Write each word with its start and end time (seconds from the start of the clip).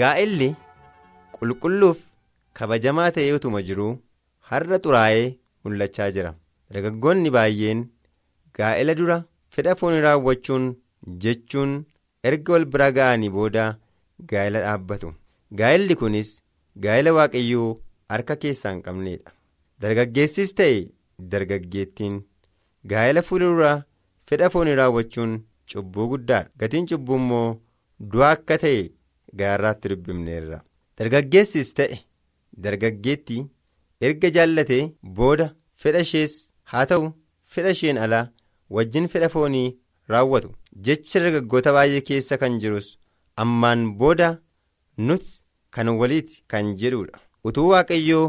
Gaa'elli 0.00 0.48
qulqulluuf 1.36 1.98
kabajamaa 2.58 3.10
ta'ee 3.16 3.32
utuma 3.38 3.62
jiruu 3.68 3.92
har'a 4.50 4.78
xuraa'ee 4.84 5.26
mul'achaa 5.64 6.10
jira. 6.16 6.32
Dargaggoonni 6.72 7.30
baay'een 7.36 7.80
gaa'ela 8.58 8.94
dura 9.00 9.16
fedha 9.54 9.74
foonii 9.80 10.00
raawwachuun 10.06 10.64
jechuun 11.24 11.72
erga 12.30 12.52
wal 12.54 12.64
bira 12.72 12.88
ga'anii 12.98 13.30
booda 13.36 13.64
gaa'ela 14.32 14.60
dhaabbatu. 14.66 15.14
Gaa'elli 15.58 15.94
kunis 16.00 16.30
gaa'ela 16.84 17.12
waaqayyoo 17.18 17.70
harka 18.12 18.36
keessaa 18.42 18.72
hin 18.74 18.82
qabneedha. 18.86 19.30
Dargaggeessis 19.82 20.54
ta'e 20.58 20.78
dargaggeettiin 21.32 22.20
gaa'ela 22.92 23.22
fuuldura 23.30 23.72
fedha 24.30 24.50
foonii 24.54 24.74
raawwachuun 24.80 25.32
cubbuu 25.72 26.08
guddaadha. 26.12 26.50
Gatiin 26.60 26.86
cubbuu 26.92 27.16
immoo 27.22 27.48
du'a 28.12 28.30
akka 28.36 28.58
ta'e 28.64 28.82
gaarraatti 29.40 29.88
dubbifneerra. 29.94 30.60
Dargaggeessis 30.98 31.74
ta'e. 31.80 31.98
dargaggeetti 32.64 33.36
erga 34.06 34.28
jaallatee 34.36 34.82
booda 35.18 35.46
fedha 35.82 36.00
ishees 36.06 36.32
haa 36.70 36.84
ta'u 36.92 37.04
fedha 37.54 37.70
isheen 37.76 37.98
alaa 38.04 38.24
wajjin 38.76 39.06
fedha 39.12 39.28
foonii 39.34 39.68
raawwatu. 40.12 40.50
Jecha 40.86 41.20
dargaggoota 41.24 41.72
baay'ee 41.76 42.00
keessa 42.08 42.36
kan 42.42 42.58
jirus 42.62 42.88
ammaan 43.44 43.84
booda 44.00 44.30
nuti 45.08 45.30
kan 45.76 45.88
waliiti 46.00 46.42
kan 46.54 46.72
jedhudha 46.80 47.20
utuu 47.50 47.68
waaqayyoo 47.72 48.26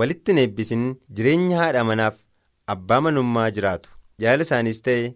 walitti 0.00 0.32
hin 0.32 0.38
eebbisin 0.44 0.84
jireenya 1.16 1.58
haadha 1.62 1.84
manaaf 1.90 2.14
abbaa 2.74 3.00
manummaa 3.06 3.50
jiraatu. 3.56 3.90
Jaalala 4.20 4.42
isaaniis 4.48 4.82
ta'e 4.88 5.12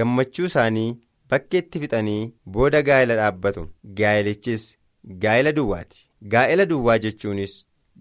gammachuu 0.00 0.46
isaanii 0.52 0.90
bakkeetti 1.30 1.80
fixanii 1.82 2.32
booda 2.56 2.82
gaa'ela 2.88 3.16
dhaabbatu. 3.20 3.66
Gaa'elichis 3.98 4.64
gaa'ela 5.24 5.52
duwwaati. 5.58 6.06
Gaa'ela 6.32 6.66
duwwaa 6.72 6.98
jechuunis. 7.04 7.54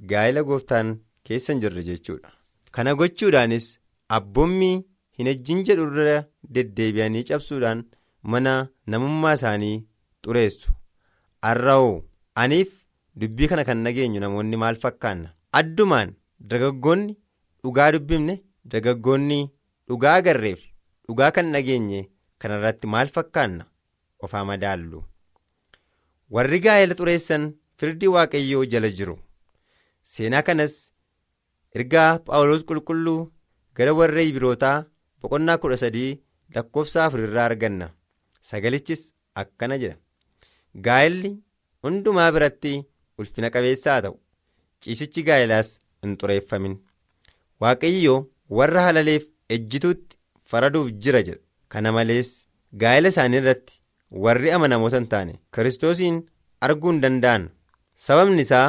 gaa'ela 0.10 0.42
gooftaan 0.48 0.90
keessa 1.28 1.54
hin 1.54 1.62
jirre 1.62 1.84
jechuudha. 1.86 2.30
Kana 2.72 2.92
gochuudhaanis 3.00 3.68
abboommii 4.18 4.76
hin 5.20 5.28
ejjin 5.32 5.64
jedhu 5.70 5.88
irra 6.02 6.18
deddeebi'anii 6.58 7.24
cabsuudhaan 7.30 7.82
mana 8.34 8.54
namummaa 8.94 9.34
isaanii 9.40 9.78
xureessu. 10.26 10.70
Har'a'oo 11.46 11.96
aniif 12.44 12.70
dubbii 13.24 13.48
kana 13.54 13.64
kan 13.70 13.78
nageenyu 13.88 14.20
namoonni 14.26 14.58
maal 14.64 14.76
fakkaanna? 14.84 15.30
Addumaan 15.62 16.14
dargaggoonni 16.52 17.18
dhugaa 17.64 17.92
dubbifne 17.96 18.36
dargaggoonni 18.76 19.40
dhugaa 19.90 20.16
agarreef 20.22 20.60
dhugaa 21.08 21.32
kan 21.40 21.46
nageenye 21.56 22.04
kanarratti 22.48 22.88
maal 22.88 23.08
fakkaanna? 23.16 23.66
Ofaa 24.24 24.44
madaallu. 24.50 25.04
Warri 26.36 26.60
gaa'ela 26.66 26.96
xureessan 27.00 27.44
firdii 27.80 28.08
waaqayyoo 28.16 28.66
jala 28.74 28.90
jiru. 29.00 29.16
seenaa 30.12 30.42
kanas 30.48 30.74
ergaa 31.78 32.12
phaawulos 32.28 32.64
qulqulluu 32.70 33.22
gara 33.78 33.94
warra 34.00 34.22
Ibrootaa 34.32 34.86
boqonnaa 35.22 35.58
kudha 35.64 35.78
sadii 35.82 36.12
lakkoofsa 36.56 37.06
afur 37.06 37.20
irraa 37.26 37.46
arganna. 37.50 37.88
Sagalichis 38.50 39.02
akkana 39.42 39.78
jedha. 39.82 39.98
Gaa'elli 40.86 41.32
hundumaa 41.84 42.30
biratti 42.36 42.74
ulfina 43.18 43.50
qabeessaa 43.56 43.98
ta'u. 44.06 44.16
Ciisichi 44.82 45.24
gaa'elaas 45.30 45.74
hin 46.04 46.16
xureeffamin. 46.22 46.78
Waaqayyoo 47.62 48.20
warra 48.60 48.82
halaleef 48.88 49.28
ejjituutti 49.56 50.18
faraduuf 50.52 50.92
jira 51.04 51.22
jedha 51.28 51.47
kana 51.76 51.92
malees 52.00 52.32
gaa'ela 52.82 53.10
isaanii 53.14 53.38
irratti 53.44 53.80
warri 54.26 54.52
amanamoota 54.58 54.98
hin 55.02 55.08
taane 55.14 55.40
kiristoosiin 55.54 56.20
arguu 56.68 56.92
hin 56.92 57.02
danda'an. 57.06 57.50
Sababni 58.08 58.42
isaa. 58.48 58.68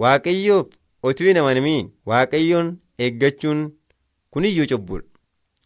waaqayyoof 0.00 0.68
otuu 1.08 1.26
hin 1.28 1.38
amanamiin 1.40 1.88
waaqayyoon 2.10 2.68
eeggachuun 3.06 3.58
kuniyyuu 4.36 4.66
cubbuudha. 4.70 5.08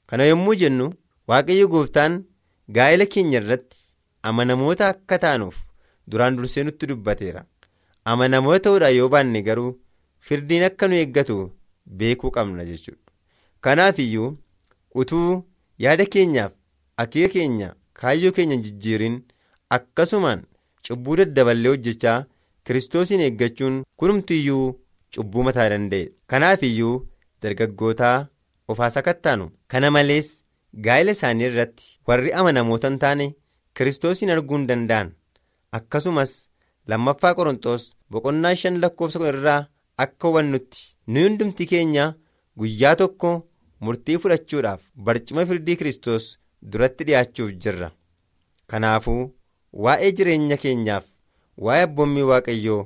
Kana 0.07 0.25
yommuu 0.31 0.55
jennu 0.63 0.87
waaqayyo 1.33 1.69
gooftaan 1.75 2.17
gaa'ela 2.79 3.07
keenya 3.13 3.39
irratti 3.43 3.79
amanamoota 4.31 4.89
akka 4.95 5.19
taanuuf 5.25 5.61
duraan 6.11 6.37
dursee 6.39 6.65
nutti 6.69 6.87
dubbateera. 6.93 7.45
Amanamoota 8.13 8.63
ta'uudha 8.67 8.89
yoo 8.97 9.09
baanne 9.15 9.43
garuu 9.49 9.71
firdiin 10.29 10.65
akka 10.71 10.89
nu 10.89 10.95
eeggatu 11.03 11.39
beekuu 12.01 12.31
qabna 12.37 12.65
jechuudha. 12.71 13.03
Kanaaf 13.61 13.99
iyyuu 14.07 14.31
utuu 15.03 15.31
yaada 15.85 16.07
keenyaaf 16.17 16.53
akeeka 17.03 17.33
keenya 17.35 17.69
kaayyoo 18.01 18.33
keenya 18.37 18.57
jijjiirin 18.65 19.17
akkasumaan 19.77 20.43
cubbuu 20.89 21.17
daddaballee 21.21 21.69
hojjechaa. 21.75 22.19
kiristoosiin 22.67 23.21
eeggachuun 23.25 23.75
kunumtiyyuu 24.01 24.65
cubbuu 25.17 25.43
mataa 25.49 25.67
danda'e 25.73 26.07
kanaaf 26.31 26.63
iyyuu 26.69 26.95
dargaggootaa 27.43 28.17
ofaa 28.73 28.89
sakattaanu 28.95 29.45
kana 29.75 29.91
malees 29.97 30.31
gaa'ela 30.87 31.11
isaanii 31.17 31.45
irratti 31.51 31.85
warri 32.09 32.33
amanamoota 32.41 32.89
hin 32.91 32.99
taane 33.05 33.27
kiristoosiin 33.81 34.31
arguu 34.37 34.57
hin 34.59 34.67
danda'an 34.71 35.13
akkasumas 35.79 36.33
lammaffaa 36.93 37.35
qorontoos 37.41 37.85
boqonnaa 38.17 38.55
shan 38.63 38.81
lakkoofsa 38.87 39.23
irraa 39.33 39.61
akka 40.07 40.29
hubannutti 40.29 40.83
nu 41.13 41.21
hundumti 41.29 41.67
keenya 41.75 42.09
guyyaa 42.63 42.95
tokko 43.05 43.33
murtii 43.89 44.19
fudhachuudhaaf 44.25 44.81
barcuma 45.09 45.47
firdii 45.53 45.77
kiristoos 45.85 46.27
duratti 46.73 47.05
dhi'aachuuf 47.09 47.51
jirra 47.65 47.91
kanaafuu 48.71 49.23
waa'ee 49.85 50.13
jireenya 50.19 50.57
keenyaaf. 50.63 51.05
waa'ee 51.65 51.83
abboommii 51.89 52.23
waaqayyoo 52.31 52.81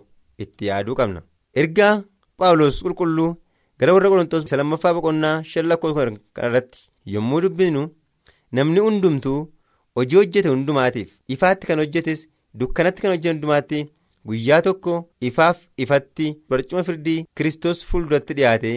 itti 0.44 0.66
yaaduu 0.70 0.94
qabna 0.98 1.22
ergaa 1.62 1.94
phaawulos 2.38 2.76
qulqulluu 2.84 3.30
gara 3.78 3.94
warra 3.96 4.08
qorontoos 4.12 4.52
lammaffaa 4.60 4.92
boqonnaa 4.98 5.36
shan 5.52 5.66
lakkoofsa 5.70 6.10
irratti 6.48 6.84
yommuu 7.14 7.40
dubbinu 7.44 7.82
namni 8.58 8.80
hundumtuu 8.86 9.38
hojii 9.96 10.16
hojjete 10.20 10.48
hundumaatiif 10.52 11.10
ifaatti 11.36 11.66
kan 11.70 11.78
hojjetes 11.82 12.22
dukkanatti 12.60 13.02
kan 13.02 13.10
hojjete 13.14 13.32
hundumaatti 13.34 13.80
guyyaa 14.30 14.60
tokko 14.66 14.94
ifaaf 15.30 15.58
ifatti 15.84 16.26
barcuma 16.50 16.82
firdii 16.88 17.18
kiristoos 17.36 17.84
fuulduratti 17.90 18.34
dhiyaate 18.40 18.72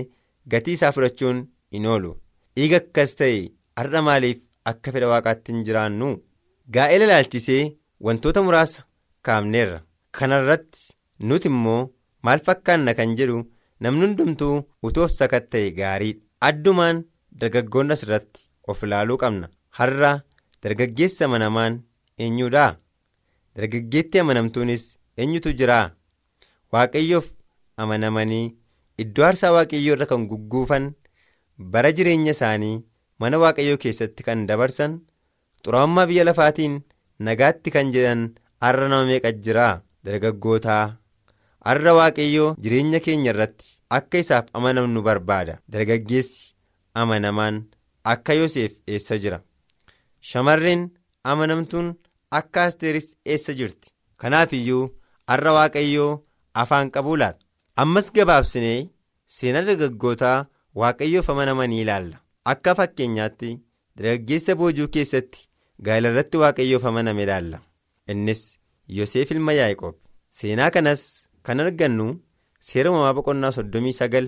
gatii 0.55 0.73
isaa 0.79 0.91
fudhachuun 0.97 1.43
hin 1.77 1.85
oolu 1.93 2.11
dhiiga 2.57 2.77
akkas 2.83 3.15
ta'e 3.21 3.39
har'a 3.81 4.01
maaliif 4.07 4.37
akka 4.71 4.91
fedha 4.95 5.07
waaqaatti 5.13 5.51
hin 5.53 5.63
jiraannu 5.69 6.09
gaa'ela 6.75 7.05
ilaalchisee 7.09 7.63
wantoota 8.07 8.41
muraasa. 8.47 8.83
kaafneerra 9.25 9.79
kana 10.17 10.37
irratti 10.43 10.81
nuti 11.29 11.47
immoo 11.51 11.81
maal 12.27 12.39
fakkaanna 12.47 12.93
kan 12.97 13.15
jedhu 13.19 13.37
namni 13.85 14.05
hundumtuu 14.05 14.55
utuu 14.87 15.03
of 15.05 15.11
sakatta'e 15.19 15.71
gaariidha. 15.77 16.19
Addumaan 16.47 16.97
dargaggoonni 17.41 17.93
asirratti 17.95 18.41
of 18.67 18.83
ilaaluu 18.87 19.17
qabna. 19.21 19.47
Har'a 19.77 20.11
dargaggeessa 20.63 21.25
amanamaan 21.27 21.77
eenyuudha? 22.25 22.65
Dargaggeetti 23.55 24.19
amanamtuunis 24.23 24.83
eenyutu 25.17 25.53
jira? 25.59 25.79
Waaqayyoof 26.73 27.27
amanamanii 27.83 28.45
iddoo 29.03 29.25
aarsaa 29.27 29.51
waaqayyoo 29.57 29.95
irra 29.97 30.05
kan 30.11 30.27
gugguufan 30.31 30.91
bara 31.75 31.91
jireenya 31.97 32.31
isaanii 32.37 32.75
mana 33.19 33.37
waaqayyoo 33.43 33.77
keessatti 33.83 34.23
kan 34.27 34.47
dabarsan 34.49 34.93
xuraa'ummaa 35.65 36.05
biyya 36.09 36.23
lafaatiin 36.29 36.81
nagaatti 37.19 37.71
kan 37.75 37.91
jedhan. 37.93 38.23
har'a 38.63 38.87
nama 38.91 39.05
meeqa 39.09 39.29
jira 39.45 39.67
dargaggootaa. 40.05 40.83
Har'a 41.67 41.93
waaqayyoo 41.97 42.55
jireenya 42.63 42.99
keenya 43.05 43.31
irratti 43.33 43.65
akka 43.97 44.17
isaaf 44.23 44.45
amanamnu 44.57 45.01
barbaada. 45.07 45.55
Dargaggeessi 45.73 46.53
amanamaan 47.01 47.57
akka 48.11 48.33
yoseef 48.39 48.73
eessa 48.93 49.17
jira? 49.23 49.39
Shamarreen 50.29 50.81
amanamtuun 51.31 51.89
akka 52.39 52.63
asteeris 52.67 53.09
eessa 53.25 53.53
jirti? 53.59 53.91
Kanaaf 54.21 54.53
iyyuu 54.59 54.91
har'a 55.27 55.53
waaqayyoo 55.59 56.21
afaan 56.61 56.91
qabuu 56.95 57.17
laata? 57.21 57.43
Ammas 57.83 58.07
gabaabsinee 58.15 58.89
seenaa 59.35 59.65
dargaggootaa 59.69 60.37
waaqayyoof 60.81 61.29
amanamanii 61.33 61.81
ilaalla 61.85 62.17
akka 62.51 62.75
fakkeenyaatti 62.79 63.49
dargaggeessa 63.97 64.55
boojuu 64.61 64.87
keessatti 64.95 65.47
gaa'ela 65.85 66.09
irratti 66.13 66.37
waaqayyoof 66.43 66.85
amaname 66.89 67.23
ilaalla. 67.25 67.59
Innis 68.11 68.41
yoseef 68.97 69.31
ilma 69.35 69.53
yaa'eqoob 69.59 69.95
seenaa 70.39 70.69
kanas 70.75 71.03
kan 71.43 71.59
argannu 71.65 72.07
seera 72.69 72.91
uumamaa 72.91 73.13
boqonnaa 73.19 73.51
soddomii 73.57 73.93
sagal 73.99 74.27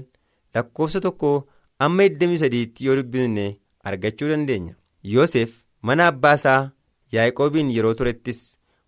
lakkoofsa 0.56 1.02
tokko 1.06 1.32
amma 1.88 2.04
23tti 2.08 2.86
yoo 2.88 2.96
dubbifne 3.00 3.46
argachuu 3.92 4.30
dandeenya. 4.32 4.76
Yoseef 5.16 5.52
mana 5.82 6.08
abbaa 6.12 6.34
isaa 6.40 6.62
yaa'eqoobiin 7.18 7.72
yeroo 7.78 7.94
turettis 8.00 8.40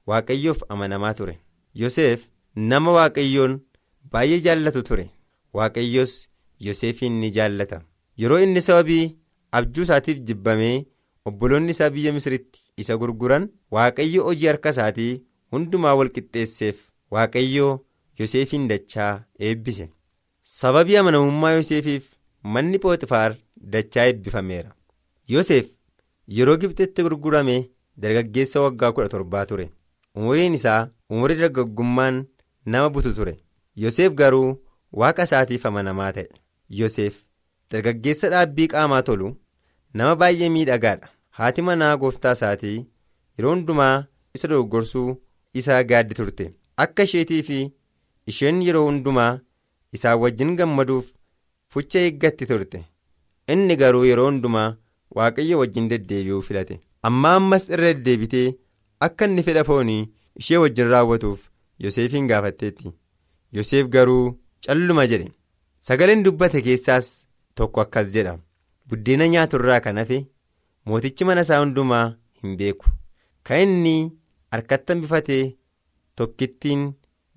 waaqayyoof 0.08 0.64
amanamaa 0.70 1.14
ture. 1.20 1.36
Yoseef 1.82 2.26
nama 2.56 2.92
waaqayyoon 2.98 3.60
baay'ee 4.12 4.40
jaallatu 4.48 4.84
ture. 4.90 5.10
Waaqayyos 5.54 6.14
yoseefiin 6.66 7.20
ni 7.22 7.30
jaallata 7.38 7.82
yeroo 8.22 8.40
inni 8.46 8.62
sababii 8.68 9.16
abjuu 9.60 9.84
isaatiif 9.88 10.18
jibbamee 10.28 10.86
obboloonni 11.30 11.72
isaa 11.76 11.90
biyya 11.96 12.14
misiritti 12.18 12.60
isa 12.84 12.98
gurguran 13.02 13.50
waaqayyo 13.76 14.24
hojii 14.28 14.48
harka 14.52 14.70
isaatii 14.76 15.12
hundumaa 15.52 15.96
wal 16.00 16.10
qixxeesseef 16.16 16.76
waaqayyoo 17.16 17.74
yoseefiin 18.20 18.68
dachaa 18.72 19.14
eebbise. 19.48 19.90
Sababii 20.60 20.98
amanamummaa 21.02 21.52
yoseefiif 21.58 22.06
manni 22.54 22.80
pooxifaar 22.84 23.36
dachaa 23.74 24.06
eebbifameera. 24.12 24.72
Yoseef 25.34 25.66
yeroo 26.38 26.58
gibxitti 26.62 27.04
gurgurame 27.08 27.58
dargaggeessa 27.98 28.62
waggaa 28.66 28.92
kudha 28.92 29.10
torbaa 29.14 29.46
ture. 29.46 29.70
Umuriin 30.16 30.54
isaa 30.60 30.88
umurii 31.10 31.36
dargaggummaan 31.42 32.26
nama 32.66 32.90
butu 32.90 33.14
ture. 33.18 33.38
Yoseef 33.84 34.14
garuu 34.22 34.58
waaqa 35.02 35.24
isaatiif 35.30 35.66
amanamaa 35.66 36.12
ta'e. 36.18 36.28
Yoseef 36.80 37.16
dargaggeessa 37.72 38.30
dhaabbii 38.34 38.68
qaamaa 38.74 39.02
tolu 39.10 39.30
nama 40.00 40.16
baay'ee 40.22 40.50
miidhagaadha 40.56 41.10
haati 41.40 41.62
manaa 41.70 41.96
gooftaa 42.04 42.32
isaatii 42.38 42.76
yeroo 43.38 43.54
hundumaa 43.56 43.96
isa 44.36 44.48
doggorsuu 44.52 45.10
isaa 45.62 45.84
gaaddi 45.92 46.16
turte. 46.20 46.46
Akka 46.84 47.04
isheetii 47.08 47.44
fi 47.48 47.60
isheen 48.32 48.62
yeroo 48.68 48.86
hundumaa 48.90 49.32
isaan 49.98 50.20
wajjin 50.24 50.56
gammaduuf 50.60 51.06
fucha 51.74 52.00
eeggatti 52.08 52.46
turte. 52.52 52.84
Inni 53.54 53.76
garuu 53.82 54.06
yeroo 54.10 54.26
hundumaa 54.30 54.70
waaqayyo 55.16 55.60
wajjin 55.62 55.90
deddeebi'uu 55.92 56.42
filate. 56.48 56.80
Amma 57.08 57.36
ammas 57.40 57.70
irra 57.70 57.94
deddeebitee 57.94 58.48
akka 59.08 59.26
inni 59.30 59.44
fedha 59.48 59.64
foonii 59.70 60.02
ishee 60.42 60.58
wajjin 60.64 60.88
raawwatuuf 60.94 61.40
yoseefiin 61.86 62.28
gaafatteetti. 62.32 62.94
Yoseef 63.56 63.88
garuu 63.96 64.38
calluma 64.68 65.08
jedhe. 65.12 65.32
Sagaleen 65.88 66.24
dubbate 66.26 66.62
keessaas 66.68 67.08
tokko 67.60 67.82
akkas 67.84 68.12
jedha 68.16 68.34
buddeena 68.90 69.28
nyaaturraa 69.34 69.80
kan 69.86 69.98
hafe 70.02 70.20
mootichi 70.86 71.26
mana 71.30 71.42
isaa 71.48 71.60
hundumaa 71.64 72.06
hin 72.42 72.58
beeku. 72.62 72.86
Kan 73.46 73.60
inni 73.66 73.96
harkatti 74.52 74.94
hambifatee 74.94 75.44
tokkittiin 76.16 76.84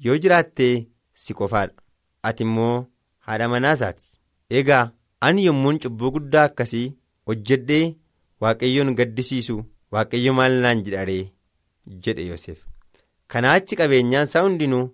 yoo 0.05 0.17
jiraattee 0.23 0.87
si 1.13 1.35
qofaadha. 1.35 1.75
Ati 2.23 2.43
immoo 2.43 2.87
haadha 3.27 3.49
manaa 3.49 3.73
isaati. 3.79 4.05
Egaa 4.51 4.91
ani 5.21 5.45
yommuun 5.47 5.79
cubbuu 5.83 6.11
guddaa 6.17 6.45
akkasii 6.51 6.87
hojjedhee 7.27 7.85
waaqayyoon 8.45 8.95
gaddisiisu 8.99 9.57
waaqayyo 9.93 10.33
maal 10.39 10.53
naan 10.65 10.83
jedharee 10.87 11.23
jedhe 12.07 12.27
yoseef 12.31 12.59
kanaa 13.35 13.53
achi 13.61 13.77
qabeenyaan 13.81 14.27
isaa 14.31 14.43
hundinuu 14.47 14.85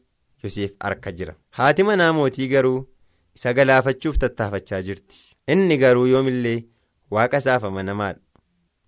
yoseef 0.45 0.73
harka 0.81 1.13
jira. 1.13 1.35
Haati 1.57 1.83
manaa 1.89 2.13
mootii 2.13 2.49
garuu 2.55 2.87
isa 3.37 3.53
galaafachuuf 3.55 4.19
tattaafachaa 4.23 4.83
jirti. 4.83 5.19
Inni 5.53 5.77
garuu 5.83 6.07
yoomillee 6.13 6.65
waaqa 7.15 7.37
isaaf 7.43 7.65
amanamaadha 7.65 8.21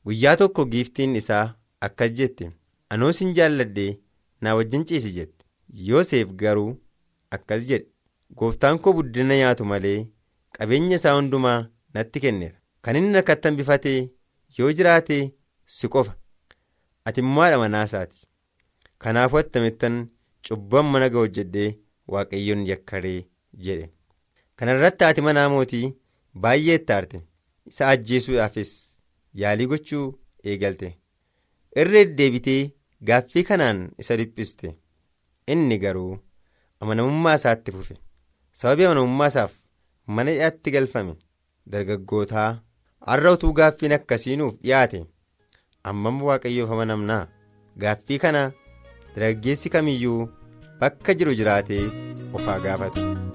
guyyaa 0.04 0.36
tokko 0.40 0.64
giiftiin 0.72 1.16
isaa 1.20 1.46
akkas 1.86 2.12
jette 2.18 2.50
anoo 2.94 3.12
sin 3.18 3.32
jaalladhee 3.38 3.90
naa 4.42 4.54
wajjin 4.58 4.84
ciisi 4.88 5.12
jette. 5.16 5.44
Yoseef 5.88 6.28
garuu 6.42 6.70
akkas 7.36 7.66
jedhe 7.70 7.86
gooftaan 8.38 8.78
koo 8.78 8.92
buddeena 8.98 9.36
nyaatu 9.40 9.64
malee 9.72 9.98
qabeenya 10.58 10.96
isaa 11.00 11.14
hundumaa 11.18 11.58
natti 11.94 12.20
kenneera 12.24 12.56
kan 12.82 12.96
inni 13.00 13.14
harkatti 13.18 13.48
hambifatee 13.48 14.00
yoo 14.58 14.72
jiraate 14.78 15.18
si 15.76 15.88
qofa. 15.92 16.16
Ati 17.04 17.20
immoo 17.20 17.42
haadha 17.42 17.58
manaa 17.62 17.84
isaati. 17.88 18.26
Kanaafuu 19.02 19.38
attamittan 19.38 19.96
cubbuu 20.48 20.82
mana 20.92 21.08
ga'u 21.12 21.20
hojjedhee 21.26 21.70
waaqayyoon 22.14 22.66
yakkaree 22.70 23.20
jedhe 23.66 23.90
kana 24.60 24.72
irratti 24.78 25.04
haati 25.04 25.20
manaa 25.26 25.48
mootii 25.54 25.94
baay'ee 26.44 26.74
itti 26.80 26.92
aarte. 26.96 27.20
Isa 27.70 27.88
ajjeesuudhaafis 27.92 28.72
yaalii 29.42 29.66
gochuu 29.72 30.06
eegalte. 30.44 30.90
Irra 31.80 31.92
deddeebitee 32.04 32.60
gaaffii 33.10 33.44
kanaan 33.50 33.82
isa 34.04 34.16
dhiphiste. 34.20 34.74
Inni 35.52 35.78
garuu 35.84 36.18
amanamummaa 36.80 37.34
isaatti 37.40 37.72
fufe. 37.76 37.96
Sababii 38.60 38.84
amanamummaa 38.88 39.26
isaaf 39.34 39.52
mana 40.16 40.30
hidhaatti 40.36 40.70
galfame 40.76 41.14
dargaggootaa 41.72 42.48
har'a 43.10 43.32
utuu 43.36 43.52
gaaffiin 43.60 43.92
akkasiinuuf 43.98 44.54
dhiyaate 44.62 45.04
ammam 45.92 46.22
waaqayyoof 46.30 46.70
amanamnaa? 46.78 47.22
Gaaffii 47.82 48.18
kana 48.24 48.42
dargaggeessi 49.16 49.70
kamiyyuu 49.76 50.28
bakka 50.80 51.14
jiru 51.14 51.34
jiraatee 51.40 51.84
ofaa 52.34 52.58
gaafate. 52.66 53.00
Jireenyi 53.00 53.27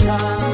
jiraachisa. 0.00 0.49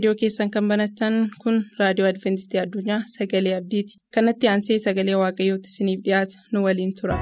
Reediyoo 0.00 0.18
keessan 0.20 0.50
kan 0.54 0.68
banatan 0.70 1.16
kun 1.42 1.58
raadiyoo 1.80 2.08
adventistii 2.10 2.60
addunyaa 2.62 3.00
sagalee 3.14 3.54
abdiiti. 3.58 3.98
Kanatti 4.14 4.48
aansee 4.52 4.78
sagalee 4.86 5.18
waaqayyootti 5.24 5.72
isiniif 5.74 6.00
dhiyaata 6.08 6.44
nu 6.52 6.64
waliin 6.68 6.94
tura. 7.00 7.18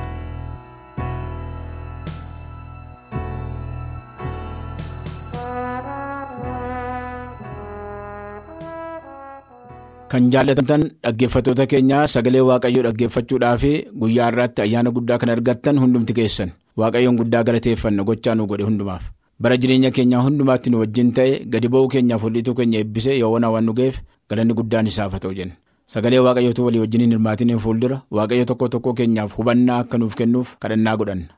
Kan 10.08 10.30
jaallatamtan 10.32 10.82
dhaggeeffattoota 11.04 11.66
keenyaa 11.73 12.06
sagalee 12.12 12.40
waaqayyoo 12.50 12.85
dhaggeeffachuudhaaf 12.87 13.64
guyyaa 14.04 14.28
irraatti 14.32 14.64
ayyaana 14.64 14.90
guddaa 14.99 15.18
kan 15.25 15.35
argattan 15.37 15.80
hundumti 15.82 16.16
keessan. 16.20 16.54
Waaqayyoon 16.80 17.20
guddaa 17.20 17.44
galateeffanna 17.44 18.06
gochaa 18.11 18.35
nu 18.38 18.47
godhe 18.52 18.64
hundumaaf 18.70 19.04
bara 19.42 19.57
jireenya 19.62 19.90
keenyaa 19.97 20.23
hundumaatti 20.26 20.71
nu 20.71 20.78
wajjin 20.83 21.12
ta'e 21.16 21.33
gadi 21.54 21.68
ba'uu 21.75 21.88
keenyaaf 21.95 22.23
holliituu 22.26 22.54
keenya 22.61 22.78
eebbise 22.83 23.18
yoowwan 23.18 23.45
waan 23.54 23.64
nu 23.71 23.73
ga'eef 23.80 23.97
galanni 24.30 24.54
guddaan 24.61 24.87
isaaf 24.90 25.14
ta'u 25.25 25.35
jenna 25.38 25.54
sagalee 25.95 26.18
waaqayyootu 26.26 26.64
walii 26.66 26.83
wajjin 26.85 27.00
hin 27.07 27.11
hirmaatiniin 27.16 27.59
fuuldura 27.66 27.99
waaqayyo 28.18 28.45
tokko 28.50 28.68
tokko 28.75 28.95
keenyaaf 29.00 29.37
hubannaa 29.38 29.78
akka 29.85 29.99
nuuf 30.02 30.14
kennuuf 30.21 30.49
kadhannaa 30.64 30.97
godhanna. 31.02 31.28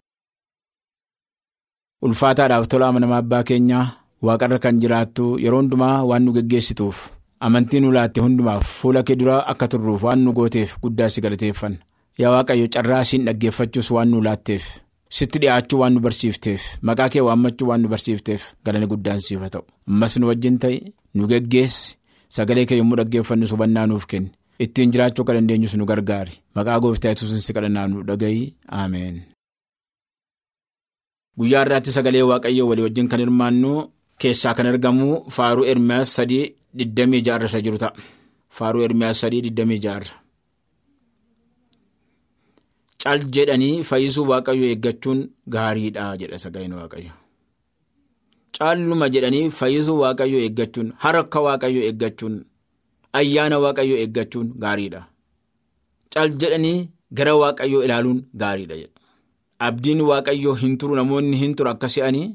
ulfaataadhaaf 2.06 2.66
tola 2.72 2.88
amanamaa 2.88 3.20
abbaa 3.24 3.42
keenyaa 3.52 3.86
waaqarra 4.26 4.58
kan 4.64 4.80
jiraattu 4.82 5.24
yeroo 5.44 5.60
hundumaa 5.62 5.94
waan 6.10 6.22
nu 6.24 6.32
geggeessituuf. 6.36 6.98
amantii 7.46 7.80
nu 7.82 7.90
laatte 7.96 8.20
hundumaaf 8.24 8.64
fuula 8.80 9.02
kee 9.08 9.16
duraa 9.20 9.40
akka 9.52 9.68
turruuf 9.74 10.02
waan 10.06 10.20
nu 10.24 10.32
gooteef 10.38 10.72
guddaa 10.82 11.08
si 11.12 11.20
galateeffanna 11.24 11.78
yaa 12.22 12.32
waaqayyo 12.34 12.66
carraa 12.74 13.04
siin 13.10 13.24
dhaggeeffachuus 13.28 13.90
waan 13.96 14.08
nu 14.14 14.20
laatteef 14.26 14.64
sitti 15.18 15.38
dhi'aachuu 15.42 15.78
waan 15.80 15.92
nu 15.94 16.00
barsiifteef 16.06 16.62
maqaa 16.88 17.08
kee 17.12 17.22
waammachuu 17.28 17.68
waan 17.70 17.80
nu 17.82 17.88
barsiifteef 17.92 18.42
galanni 18.64 18.86
guddaan 18.92 19.20
siif 19.26 19.40
haa 19.44 19.52
ta'u 19.54 19.64
ammas 19.90 20.14
nu 20.18 20.26
wajjin 20.30 20.58
ta'e 20.62 20.76
nu 21.14 21.26
geggeessi 21.32 21.96
sagalee 22.36 22.66
kee 22.68 22.78
yommuu 22.80 22.96
dhaggeeffannu 23.00 23.46
hubannaa 23.52 23.86
nuuf 23.90 24.06
kenni 24.12 24.30
ittiin 24.66 24.92
jiraachuu 24.92 25.22
akka 25.24 25.34
dandeenyus 25.38 25.74
nu 25.80 25.84
gargaari 25.90 26.34
maqaa 26.56 26.78
gooftaa 26.82 27.10
yesuusin 27.14 27.40
si 27.46 27.52
kadhannaa 27.56 27.86
nu 27.90 28.02
dhaga'i 28.08 28.42
ameen. 28.82 29.16
guyyaa 31.38 31.62
irraatti 31.66 31.92
sagalee 31.96 32.22
waaqayyoo 32.30 32.68
walii 32.70 32.84
wajjin 32.86 33.08
kan 33.10 33.20
hirmaannu 33.24 33.72
keessaa 34.20 34.54
kan 34.56 34.66
argamu 34.72 35.08
faaruu 35.36 35.64
ermiyaas 35.72 36.14
sadii. 36.16 36.46
Diddamii 36.78 37.20
jaarra 37.26 37.46
isa 37.50 37.60
jiru 37.66 37.78
ta'a. 37.82 37.92
Faaruu 38.56 38.82
Ermiyaas 38.86 39.20
sadii 39.22 39.40
diddamii 39.46 39.78
jaarra. 39.84 40.12
Cal 43.02 43.20
jedhanii 43.34 43.82
fayyisuu 43.88 44.26
waaqayyo 44.30 44.64
eeggachuun 44.72 45.20
gaariidha 45.54 46.04
jedha 46.20 46.38
sagaleen 46.44 46.74
waaqayyo. 46.80 47.12
Calluma 48.58 49.06
jedhanii 49.14 49.50
fayyisuu 49.58 49.98
waaqayyo 50.02 50.38
eeggachuun 50.46 50.88
harka 51.04 51.38
waaqayyo 51.46 51.80
eeggachuun 51.88 52.34
ayyaana 53.18 53.56
waaqayyo 53.64 53.96
eeggachuun 54.02 54.48
gaariidha. 54.62 55.00
Cal 56.12 56.28
jedhanii 56.40 56.78
gara 57.18 57.34
waaqayyo 57.42 57.78
ilaaluun 57.86 58.20
gaariidha 58.42 58.76
jedha. 58.80 58.94
Abdiin 59.66 60.00
waaqayyo 60.10 60.52
hin 60.62 60.76
turu 60.80 60.94
namoonni 60.98 61.36
hin 61.42 61.54
turu 61.56 61.70
akka 61.74 61.88
se'anii 61.94 62.26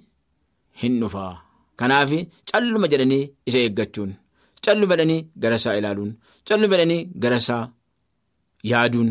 hin 0.81 0.99
dhufaa. 1.01 1.33
Kanaaf 1.79 2.11
calluma 2.51 2.87
jedhanii 2.93 3.23
isa 3.47 3.59
eeggachuun. 3.65 4.11
Calluma 4.65 4.93
jedhanii 4.97 5.21
gara 5.41 5.55
isaa 5.61 5.77
ilaaluun 5.79 6.11
calluma 6.47 6.73
jedhanii 6.75 7.01
gara 7.23 7.37
isaa 7.43 7.63
yaaduun 8.71 9.09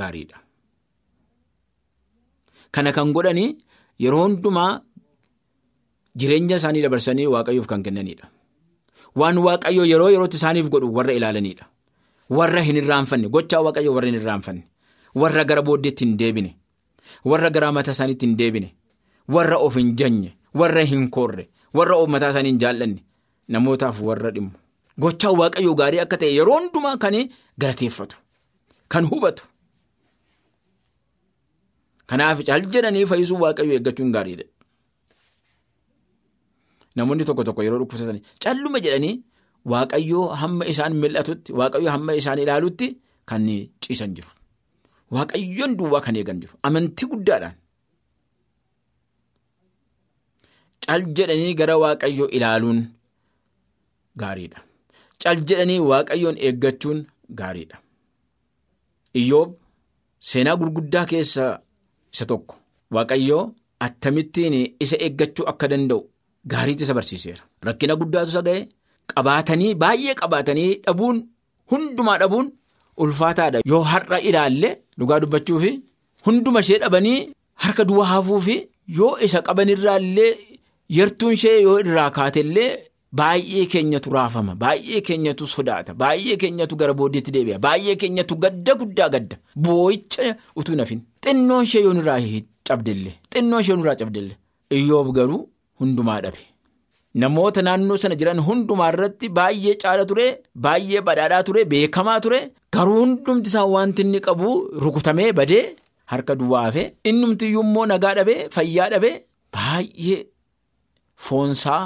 gaariidha. 0.00 0.36
Kana 2.74 2.92
kan 2.96 3.12
godhanii 3.16 3.48
yeroo 4.04 4.22
hundumaa 4.26 4.80
jireenya 6.16 6.56
isaanii 6.60 6.82
dabarsanii 6.86 7.26
waaqayyoof 7.34 7.66
kan 7.72 7.82
kennanidha. 7.82 8.26
Waan 9.16 9.38
waaqayyoo 9.46 9.84
yeroo 9.92 10.10
yerootti 10.14 10.36
isaaniif 10.40 10.68
godhu 10.74 10.94
warra 10.96 11.12
ilaalanidha. 11.18 11.64
Warra 12.38 12.62
hin 12.68 12.76
irraanfanne 12.82 13.28
gochaa 13.28 13.60
waaqayyoo 13.66 13.94
warra 13.96 14.08
hin 14.10 14.18
irraanfanne 14.20 14.62
warra 15.22 15.44
gara 15.44 15.62
booddeetti 15.68 16.04
hin 16.06 16.16
deebine 16.20 16.50
warra 17.32 17.50
gara 17.56 17.72
mataa 17.78 17.92
isaaniitti 17.98 18.26
hin 18.26 18.36
deebine 18.40 18.68
warra 19.36 19.56
of 19.66 19.74
hin 19.80 19.90
janye 20.02 20.30
warra 20.62 20.84
hin 20.92 21.08
korre 21.16 21.48
warra 21.80 21.96
of 21.96 22.08
mataa 22.16 22.30
isaanii 22.34 22.50
hin 22.54 22.60
jaallanne. 22.64 23.00
Namootaaf 23.48 24.00
warra 24.08 24.30
dhimmu 24.30 24.50
gochaa 25.04 25.32
waaqayyoo 25.40 25.74
gaarii 25.80 26.00
akka 26.06 26.16
ta'e 26.22 26.32
yeroo 26.38 26.58
hundumaa 26.60 26.96
kan 27.04 27.14
galateeffatu 27.64 28.16
kan 28.94 29.04
hubatu 29.12 29.44
kanaaf 32.12 32.38
caal 32.48 32.62
jedhanii 32.74 33.04
fayyisuu 33.10 33.38
waaqayyoo 33.44 33.76
eeggachuun 33.78 34.10
gaariidha. 34.16 34.44
Namoonni 36.96 37.24
tokko 37.28 37.44
tokko 37.48 37.62
yeroo 37.66 37.78
dhukkubsatan 37.82 38.18
calluma 38.44 38.78
jedhanii 38.86 39.14
waaqayyoo 39.72 40.26
hamma 40.42 40.64
isaan 40.72 40.94
mil'atutti 41.02 41.50
waaqayyoo 41.60 41.92
hamma 41.96 42.12
isaan 42.20 42.38
ilaalutti 42.44 42.88
kan 43.30 43.46
ciisan 43.82 44.12
jiru 44.16 44.30
waaqayyoon 45.16 45.72
duwwaa 45.78 46.02
kan 46.06 46.16
eegan 46.20 46.38
jiru 46.42 46.54
amantii 46.68 47.08
guddaadhaan. 47.12 47.56
Cal 50.84 51.02
jedhanii 51.16 51.54
gara 51.60 51.76
waaqayyoo 51.82 52.28
ilaaluun 52.36 52.80
gaariidha. 54.20 54.60
Cal 55.22 55.38
jedhanii 55.48 55.78
waaqayyoon 55.90 56.36
eeggachuun 56.46 57.00
gaariidha. 57.40 57.76
Iyyoob 59.20 59.50
seenaa 60.30 60.56
gurguddaa 60.60 61.06
keessaa 61.12 61.52
isa 62.14 62.24
tokko 62.30 62.54
waaqayyoo 62.96 63.42
attamittiin 63.86 64.54
isa 64.84 64.96
eeggachuu 65.06 65.46
akka 65.52 65.66
danda'u 65.72 66.00
gaariitti 66.52 66.84
isa 66.86 66.94
barsiiseera. 66.98 67.42
Rakkina 67.66 67.94
guddaatu 68.00 68.30
isa 68.34 68.42
ga'e 68.48 68.60
qabaatanii 69.14 69.74
baay'ee 69.82 70.14
qabaatanii 70.20 70.70
dhabuun 70.86 71.16
hundumaa 71.70 72.18
dhabuun 72.22 72.46
ulfaataadha. 73.02 73.58
Yoo 73.70 73.82
har'a 73.92 74.18
ilaalle 74.28 74.70
dhugaa 74.98 75.20
dubbachuufi 75.22 75.72
hunduma 76.26 76.60
ishee 76.64 76.78
dhabanii 76.82 77.18
harka 77.64 77.84
duwwaa 77.88 78.06
hafuufi 78.14 78.56
yoo 78.98 79.12
isa 79.26 79.42
qabanirraallee. 79.46 80.32
Yartuun 80.98 81.32
ishee 81.36 81.56
yoo 81.66 81.78
irraa 81.82 82.10
kaatellee 82.18 82.70
baay'ee 83.20 83.64
keenyatu 83.72 84.10
raafama 84.16 84.54
baay'ee 84.62 85.00
keenyatu 85.08 85.46
sodaata 85.54 85.94
baay'ee 86.02 86.36
keenyatu 86.42 86.76
gara 86.82 86.94
booddeetti 87.00 87.30
deebi'a 87.36 87.58
baay'ee 87.66 87.96
keenyatu 88.02 88.36
gadda 88.44 88.74
guddaa 88.80 89.08
gadda. 89.14 89.36
Boo'icha 89.64 90.36
utuu 90.60 90.76
nafin 90.80 91.00
xinnoon 91.26 91.64
ishee 91.68 91.82
yoo 91.86 91.92
nurraa 91.98 92.20
cabdellee 92.68 93.14
xinnoon 93.34 93.60
ishee 93.66 93.76
nurraa 93.80 93.96
cabdellee 94.00 94.36
iyyoob 94.78 95.12
garuu 95.18 95.42
hundumaa 95.80 96.20
dhabe. 96.24 96.40
Namoota 97.22 97.62
naannoo 97.66 97.96
sana 98.02 98.14
jiran 98.20 98.40
hundumaa 98.48 98.90
irratti 98.94 99.28
baay'ee 99.38 99.74
caala 99.82 100.04
ture 100.10 100.26
baay'ee 100.66 101.00
badhaadhaa 101.08 101.42
ture 101.48 101.64
beekamaa 101.72 102.20
ture. 102.26 102.40
Garuu 102.74 102.98
hundumti 103.04 103.48
isaa 103.52 103.64
wanti 103.76 104.02
inni 104.06 104.20
qabu 104.26 104.50
rukutamee 104.84 105.32
badee 105.38 105.64
harka 106.12 106.34
duwwaa 106.40 106.62
hafee 106.66 106.86
innumtiyyuu 107.10 107.62
immoo 107.66 107.84
nagaa 107.90 108.14
dhabee 108.18 108.38
fayyaa 108.54 108.88
dhabee 108.94 109.14
baay'ee 109.56 110.20
foonsaa 111.26 111.82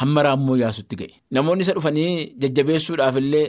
hamma 0.00 0.20
raammoo 0.26 0.56
yaasutti 0.62 0.94
ga'e. 1.00 1.14
Namoonni 1.34 1.62
isa 1.64 1.72
dhufanii 1.76 2.10
jajjabeessuudhaaf 2.42 3.16
illee 3.22 3.46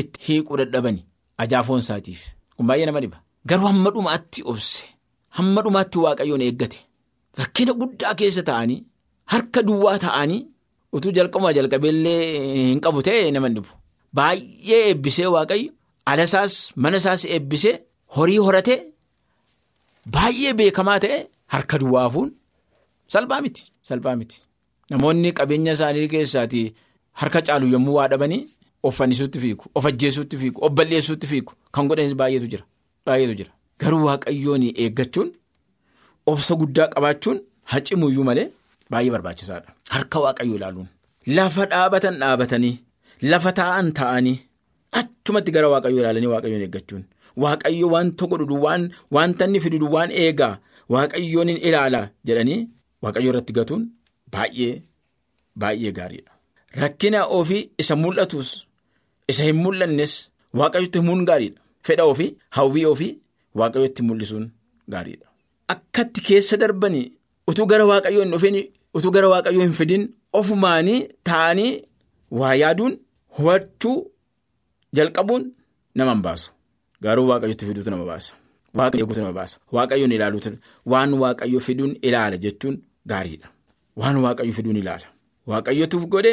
itti 0.00 0.18
hiiquu 0.26 0.56
dadhabani 0.60 1.00
ajaa 1.42 1.62
foonsaatiif. 1.68 2.20
Kun 2.56 2.66
baay'ee 2.68 2.86
nama 2.88 3.00
dhiba. 3.04 3.18
Garuu 3.48 3.68
hamma 3.72 3.90
dhumaatti 3.94 4.40
obse 4.50 4.82
hamma 5.38 5.60
dhumaatti 5.64 5.98
waaqayyoon 6.04 6.42
eeggate 6.48 6.78
rakkina 7.40 7.72
guddaa 7.80 8.14
keessa 8.20 8.42
ta'anii 8.50 8.78
harka 9.32 9.60
duwwaa 9.68 9.98
ta'anii 10.04 10.40
utuu 10.96 11.12
jalqabumaa 11.16 11.52
jalqabeellee 11.58 12.20
hin 12.70 12.80
qabu 12.84 13.02
ta'e 13.06 13.30
nama 13.34 13.48
dhibu. 13.56 13.70
Baay'ee 14.16 14.80
eebbisee 14.90 15.28
waaqayyo 15.36 15.70
alasaas 16.12 16.54
mana 16.82 16.96
isaas 17.02 17.22
eebbisee 17.36 17.74
horii 18.16 18.38
horatee 18.46 18.78
baay'ee 20.14 20.52
beekamaa 20.58 20.98
ta'e 21.04 21.18
harka 21.54 21.78
duwwaa 21.82 22.04
hafuun 22.06 22.30
salphaa 23.14 23.40
miti 23.46 23.62
salphaa 23.88 24.16
miti. 24.20 24.36
Namoonni 24.90 25.32
qabeenya 25.38 25.72
isaanii 25.76 26.08
keessaatii 26.14 26.66
harka 27.20 27.40
caalu 27.46 27.66
yommuu 27.74 27.94
waa 27.98 28.08
dhabanii 28.12 28.42
of 28.82 28.96
fannisuutti 28.98 29.40
fiigu 29.44 29.64
of 29.74 29.86
ajjeesuutti 29.90 30.36
fiigu 30.42 30.64
of 30.66 30.72
balleessuutti 30.78 31.26
fiigu 31.32 31.52
kan 31.74 31.88
godhanis 31.88 32.14
baay'eetu 32.20 32.46
jira 32.52 32.64
baay'eetu 33.06 33.34
jira. 33.40 33.50
Garuu 33.80 34.04
waaqayyoon 34.08 34.62
eeggachuun 34.84 35.28
obsa 36.32 36.54
guddaa 36.60 36.88
qabaachuun 36.94 37.38
hacimuyyuu 37.72 38.24
malee 38.28 38.46
baay'ee 38.90 39.10
barbaachisaadha. 39.14 39.68
Harka 39.94 40.18
waaqayyoo 40.24 40.56
ilaaluun 40.58 40.88
lafa 41.36 41.66
dhaabatan 41.72 42.14
dhaabatanii 42.22 42.74
lafa 43.32 43.52
taa'an 43.58 43.92
taa'anii 43.98 44.36
achumatti 45.00 45.50
gara 45.56 45.68
waaqayyoo 45.74 46.00
ilaalanii 46.02 46.30
waaqayyoon 46.34 46.62
eeggachuun 46.66 47.02
waaqayyo 47.44 47.86
wanta 47.94 48.24
godhu 48.32 48.56
waan 48.64 48.82
wanta 49.16 49.44
inni 49.50 49.60
fidu 49.64 49.86
waan 49.94 50.10
eegaa 50.24 50.54
waaqayyoon 50.94 51.48
ilaala 51.68 52.00
jedhanii 52.30 52.60
waaqayyoo 53.02 53.32
irratti 53.34 53.52
gatuun 53.58 53.82
baay'ee 54.32 54.82
baay'ee 55.60 55.92
gaariidha. 55.98 56.32
Rakkina 56.82 57.20
ofii 57.38 57.62
isa 57.82 57.94
mul'atus 58.02 58.48
isa 59.32 59.42
hin 59.48 59.56
mul'annes 59.64 60.14
waaqayyotti 60.60 60.98
himuun 61.02 61.24
gaariidha. 61.30 61.60
Fedha 61.86 62.04
ofii 62.12 62.30
hawwii 62.56 62.84
ofii 62.92 63.12
waaqayyotti 63.60 64.02
mul'isuun 64.08 64.46
gaariidha. 64.94 65.26
Akkatti 65.74 66.20
keessa 66.28 66.56
darbanii 66.62 67.06
utuu 67.50 67.66
gara 67.72 67.84
waaqayyoo 67.92 68.22
hin 68.24 68.32
dhufin 68.34 68.56
utuu 68.96 69.10
gara 69.16 69.28
waaqayyoo 69.34 69.62
hin 69.66 69.72
fidin 69.80 70.04
ofumaanii 70.40 71.00
taa'anii 71.30 71.72
waa 72.40 72.54
yaaduun 72.62 72.94
hubachuu 73.38 73.96
jalqabuun 74.96 75.44
nama 75.94 76.12
hin 76.14 76.22
baasu. 76.28 76.50
Garuu 77.02 77.26
waaqayyotti 77.30 77.66
fiduutu 77.66 77.90
nama 77.90 78.04
baasa. 78.12 78.32
Waaqayyoon 79.72 80.12
ilaaluutu 80.12 80.50
waan 80.92 81.12
waaqayyo 81.22 81.60
fiduun 81.66 81.92
ilaala 82.02 82.36
jechuun 82.44 82.76
gaariidha. 83.12 83.48
Waan 84.00 84.16
waaqayyo 84.24 84.52
fiduun 84.58 84.76
ilaala. 84.82 85.06
Waaqayyotu 85.50 85.98
godhe 86.14 86.32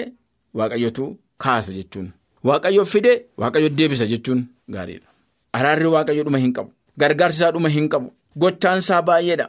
waaqayyotu 0.60 1.04
kaasa 1.44 1.72
jechuun. 1.78 2.08
Waaqayyo 2.48 2.84
fide 2.94 3.14
waaqayyo 3.42 3.70
deebisa 3.78 4.06
jechuun 4.12 4.40
gaariidha. 4.74 5.08
Araarri 5.58 5.88
waaqayyo 5.96 6.24
dhuma 6.26 6.40
hin 6.44 6.54
qabu. 6.58 6.72
Gargaarsi 7.00 7.38
isaa 7.40 7.52
dhuma 7.56 7.70
hin 7.76 7.88
qabu. 7.94 8.08
Gochaan 8.42 8.80
isaa 8.84 9.02
baay'eedha. 9.08 9.46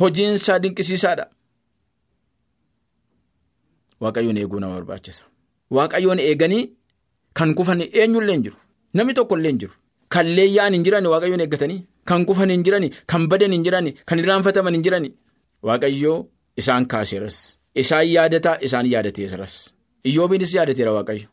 Hojiin 0.00 0.34
isaa 0.40 0.58
dinqisiisaadha. 0.62 1.24
Waaqayyoon 4.02 4.38
eeguu 4.42 4.60
nama 4.60 4.74
barbaachisa. 4.78 5.24
Waaqayyoon 5.76 6.20
eeganii 6.28 6.64
kan 7.38 7.54
kufan 7.54 7.80
eenyullee 8.00 8.34
hin 8.36 8.42
jiru. 8.46 8.56
Namni 8.94 9.14
tokkollee 9.18 9.50
hin 9.52 9.58
jiru. 9.62 9.74
Kan 10.12 10.26
leeyyaan 10.36 10.74
hin 10.74 10.84
jiran 10.86 11.06
waaqayyoon 11.12 11.40
eeggatanii. 11.44 11.80
Kan 12.08 12.24
kufan 12.28 12.50
hin 12.50 12.64
jiran, 12.66 12.84
kan 13.10 13.28
badan 13.30 13.52
hin 13.54 13.64
jiran, 13.66 13.86
kan 14.08 14.18
irraanfataman 14.22 14.74
hin 14.74 14.82
jiran. 14.86 15.04
Waaqayyoo 15.66 16.16
isaan 16.60 16.84
kaaseeras. 16.92 17.36
Isaan 17.82 18.06
yaadataa 18.14 18.56
isaan 18.66 18.86
yaadateeras. 18.92 19.54
Iyyoobiinis 20.08 20.52
yaadateera 20.58 20.92
waaqayyo. 20.96 21.28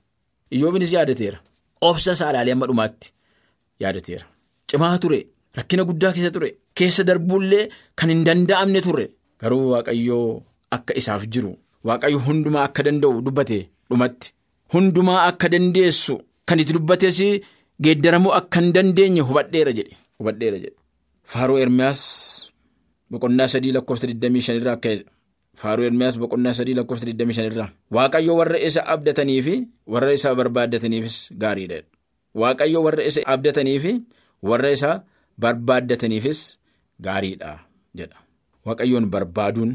Iyyoobiinis 0.56 0.92
yaadateera. 0.96 1.38
Obsa 1.88 2.12
isaa 2.16 2.30
ilaalee 2.32 2.54
amma 2.56 2.68
dhumaatti 2.70 3.08
yaadateera. 3.84 4.26
Cimaa 4.70 4.98
ture. 5.04 5.20
Rakkina 5.58 5.84
guddaa 5.90 6.12
keessa 6.16 6.32
ture. 6.36 6.50
Keessa 6.78 7.04
darbuullee 7.10 7.64
kan 7.96 8.10
hin 8.14 8.24
danda'amne 8.28 8.82
ture. 8.88 9.06
Garuu 9.42 9.70
waaqayyoo 9.74 10.44
akka 10.78 10.94
isaaf 11.02 11.24
jiru. 11.34 11.52
Waaqayyo 11.88 12.20
hundumaa 12.28 12.64
akka 12.70 12.84
danda'u 12.88 13.22
dubbate 13.26 13.60
dhumatti. 13.90 14.34
Hundumaa 14.74 15.22
akka 15.30 15.48
dandeessu 15.54 16.16
kan 16.48 16.60
itti 16.62 16.74
dubbates 16.78 17.20
geeddaramuu 17.84 18.34
akka 18.40 18.60
hin 18.62 18.72
dandeenye. 18.76 19.22
Hubadheera 19.30 19.72
jedhe. 19.80 20.72
Faaruu 21.32 21.58
Ermiyaas 21.64 22.02
boqonnaa 23.12 23.48
sadii 23.54 23.72
lakkoofsa 23.78 24.08
25 24.08 24.56
irraa 24.62 24.74
akka 24.80 24.92
Faaruu 25.62 25.86
Ermiyaas 25.90 26.18
boqonnaa 26.22 26.54
sadii 26.54 26.74
lakkoofsa 26.78 27.06
25 27.10 27.46
irraa. 27.52 27.70
Waaqayyo 27.92 28.36
warra 28.40 28.60
isa 28.68 28.86
abdatanii 28.94 29.42
fi 29.42 29.56
warra 29.88 30.14
isa 30.14 30.36
barbaaddataniifis 30.36 31.18
gaariidha. 31.42 31.80
Waaqayyo 32.36 32.84
warra 32.84 33.04
isa 33.10 33.22
abdatanii 33.34 33.80
fi 33.80 33.92
warra 34.44 34.72
isa 34.72 34.92
barbaaddataniifis 35.38 36.60
gaariidha 37.02 37.60
jedha. 37.96 38.18
Waaqayyoon 38.66 39.06
barbaaduun 39.14 39.72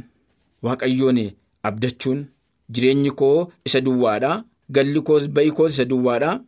waaqayyoon 0.62 1.18
abdachuun 1.62 2.26
jireenyi 2.70 3.10
koo 3.10 3.52
isa 3.66 3.80
duwwaadhaa 3.80 4.44
galli 4.70 5.00
koos 5.02 5.28
ba'i 5.28 5.50
koos 5.50 5.72
isa 5.76 5.84
duwwaadhaa 5.84 6.40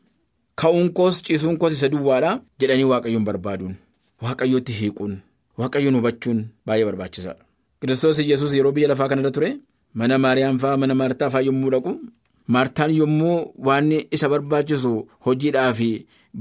ka'uun 0.60 0.88
koos 0.96 1.22
ciisuun 1.26 1.56
koos 1.60 1.72
isa 1.76 1.88
duwwaadhaa 1.88 2.40
jedhanii 2.60 2.88
waaqayyoon 2.92 3.24
barbaaduun 3.28 3.74
waaqayyootti 4.22 4.72
hiiquun 4.80 5.18
waaqayyoon 5.60 5.96
hubachuun 5.98 6.38
baay'ee 6.66 6.86
barbaachisaadha. 6.90 7.42
Kiristoos 7.80 8.18
Iyyasuus 8.22 8.54
yeroo 8.58 8.72
biyya 8.76 8.88
lafaa 8.92 9.08
kanarra 9.10 9.30
ture 9.36 9.50
mana 9.98 10.18
Maariyaam 10.24 10.58
fa'aa 10.62 10.76
mana 10.82 10.94
Maartaa 11.00 11.30
fa'aa 11.34 11.46
yommuu 11.48 11.70
dhaqu 11.74 11.92
Maartaan 12.54 12.90
yommuu 13.00 13.36
waan 13.66 13.90
isa 14.16 14.28
barbaachisu 14.32 14.92
hojiidhaaf 15.26 15.80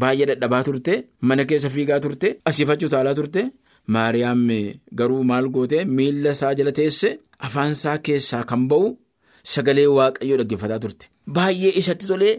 baay'ee 0.02 0.26
dadhabaa 0.32 0.64
turte 0.68 0.94
mana 1.30 1.44
keessa 1.50 1.70
fiigaa 1.76 2.00
turte 2.06 2.28
asiifachuu 2.50 2.90
taalaa 2.94 3.16
turte 3.20 3.42
Maariyaam 3.96 4.44
garuu 5.00 5.24
maal 5.32 5.48
goote 5.56 5.78
miila 5.98 6.32
isaa 6.38 6.54
jala 6.60 6.72
teesse 6.80 7.10
afaan 7.48 7.72
isaa 7.78 7.98
keessaa 8.06 8.44
kan 8.50 8.62
ba'u 8.72 8.86
sagalee 9.54 9.88
waaqayyoo 9.98 10.38
dhaggeeffataa 10.42 10.80
turte. 10.84 11.06
Baay'ee 11.36 11.72
isatti 11.82 12.06
tolee 12.12 12.34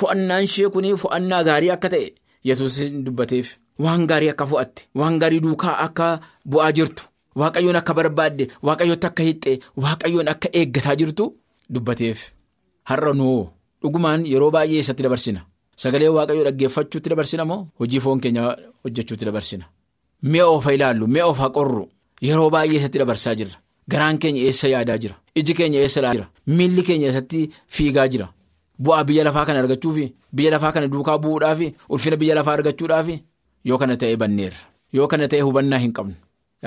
fo'annaan 0.00 0.44
ishee 0.48 0.68
kun 0.74 0.86
fo'annaa 1.02 1.42
gaarii 1.48 1.72
akka 1.76 1.88
ta'e 1.94 2.06
Yesuus 2.48 2.76
dubbateef 3.06 3.48
waan 3.78 4.06
gaarii 4.06 4.30
akka 4.34 4.46
fo'atte 4.46 4.86
waan 4.94 5.18
gaarii 5.20 5.40
duukaa 5.44 5.76
akka 5.86 6.20
bu'aa 6.50 6.72
jirtu 6.76 7.08
waaqayyoon 7.40 7.76
akka 7.80 7.94
barbaadde 7.94 8.48
waaqayyootti 8.66 9.06
akka 9.10 9.22
hixxe 9.28 9.58
waaqayyoon 9.84 10.28
akka 10.28 10.48
eeggataa 10.52 10.96
jirtu 11.00 11.24
dubbateef. 11.72 12.20
Har'a 12.88 13.12
noo 13.14 13.50
dhugumaan 13.82 14.26
yeroo 14.26 14.50
baay'ee 14.50 14.80
isatti 14.84 15.02
dabarsina. 15.02 15.40
Sagalee 15.76 16.08
waaqayyoo 16.16 16.44
dhaggeeffachuutti 16.48 17.10
dabarsina 17.10 17.44
moo? 17.44 17.66
Hojii 17.80 18.00
foon 18.00 18.20
keenya 18.20 18.56
hojjechuutti 18.84 19.24
dabarsina. 19.24 19.64
Mi'a 20.22 20.46
ofa 20.46 20.72
ilaallu 20.74 21.06
mi'a 21.06 21.26
ofa 21.26 21.48
qorru 21.56 21.88
yeroo 22.28 22.50
baay'ee 22.50 22.76
isatti 22.80 22.98
dabarsaa 22.98 23.34
jirra 23.34 23.58
garaan 23.90 24.18
keenya 24.18 24.42
eessa 24.48 24.68
yaadaa 24.68 24.98
jira? 24.98 25.16
Iji 25.34 25.54
keenya 25.54 25.80
eessa 25.80 26.00
ilaalaa 26.00 26.14
jira? 26.18 26.28
Miilli 26.46 26.82
keenya 26.82 27.06
eessatti 27.08 27.50
fiigaa 27.68 28.08
jira? 28.08 28.28
Bu'aa 28.82 29.04
biyya 29.04 29.24
lafaa 29.24 29.44
kana 29.46 29.58
argachuufi 29.62 30.12
biyya 30.36 30.50
lafaa 30.54 30.72
kana 30.72 30.88
duukaa 30.92 31.18
bu'uudhaafi 31.18 31.74
ulfina 31.88 32.16
biyya 32.16 32.34
lafaa 32.34 32.52
argachuudhaafi 32.58 33.16
yoo 33.68 33.78
kana 33.80 33.96
ta'e 33.96 34.16
banneerra 34.22 34.60
yoo 34.96 35.06
kana 35.10 35.28
ta'e 35.32 35.40
hubannaa 35.48 35.80
hin 35.84 35.92
qabnu 35.98 36.14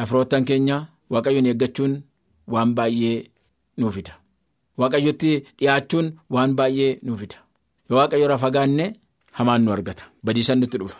firoottan 0.09 0.43
keenya 0.49 0.77
waaqayyoon 1.13 1.47
eeggachuun 1.51 1.93
waan 2.53 2.71
baay'ee 2.77 3.17
nuufida. 3.77 4.13
Waaqayyotti 4.79 5.31
dhiyaachuun 5.59 6.07
waan 6.35 6.51
baay'ee 6.59 6.99
nuuf 7.05 7.19
fida. 7.21 7.37
Yoo 7.89 7.97
waaqayyo 7.99 8.25
irraa 8.27 8.37
fagaanne 8.45 8.85
hamaan 9.37 9.61
nu 9.65 9.71
argata. 9.75 10.03
Badiisan 10.25 10.59
nutti 10.59 10.77
dhufa. 10.81 10.99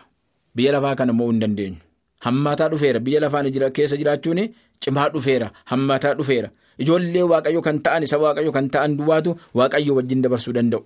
Biyya 0.56 0.72
lafaa 0.76 0.96
kana 1.00 1.14
mo'uu 1.14 1.32
hin 1.32 1.40
dandeenyu. 1.44 1.80
Hammaataa 2.26 2.70
dhufeera. 2.72 3.00
Biyya 3.00 3.20
lafaan 3.24 3.52
keessa 3.76 3.98
jiraachuun 4.00 4.42
cimaa 4.84 5.10
dhufeera. 5.14 5.52
Hammaataa 5.72 6.14
dhufeera. 6.20 6.50
Ijoollee 6.80 7.24
waaqayyo 7.32 7.62
kan 7.62 7.80
ta'an 7.86 8.04
isa 8.08 8.18
waaqayyo 8.24 8.52
kan 8.52 8.70
ta'an 8.70 8.98
duwwaatu 8.98 9.36
waaqayyo 9.60 9.96
wajjin 9.98 10.22
dabarsuu 10.24 10.54
danda'u. 10.54 10.84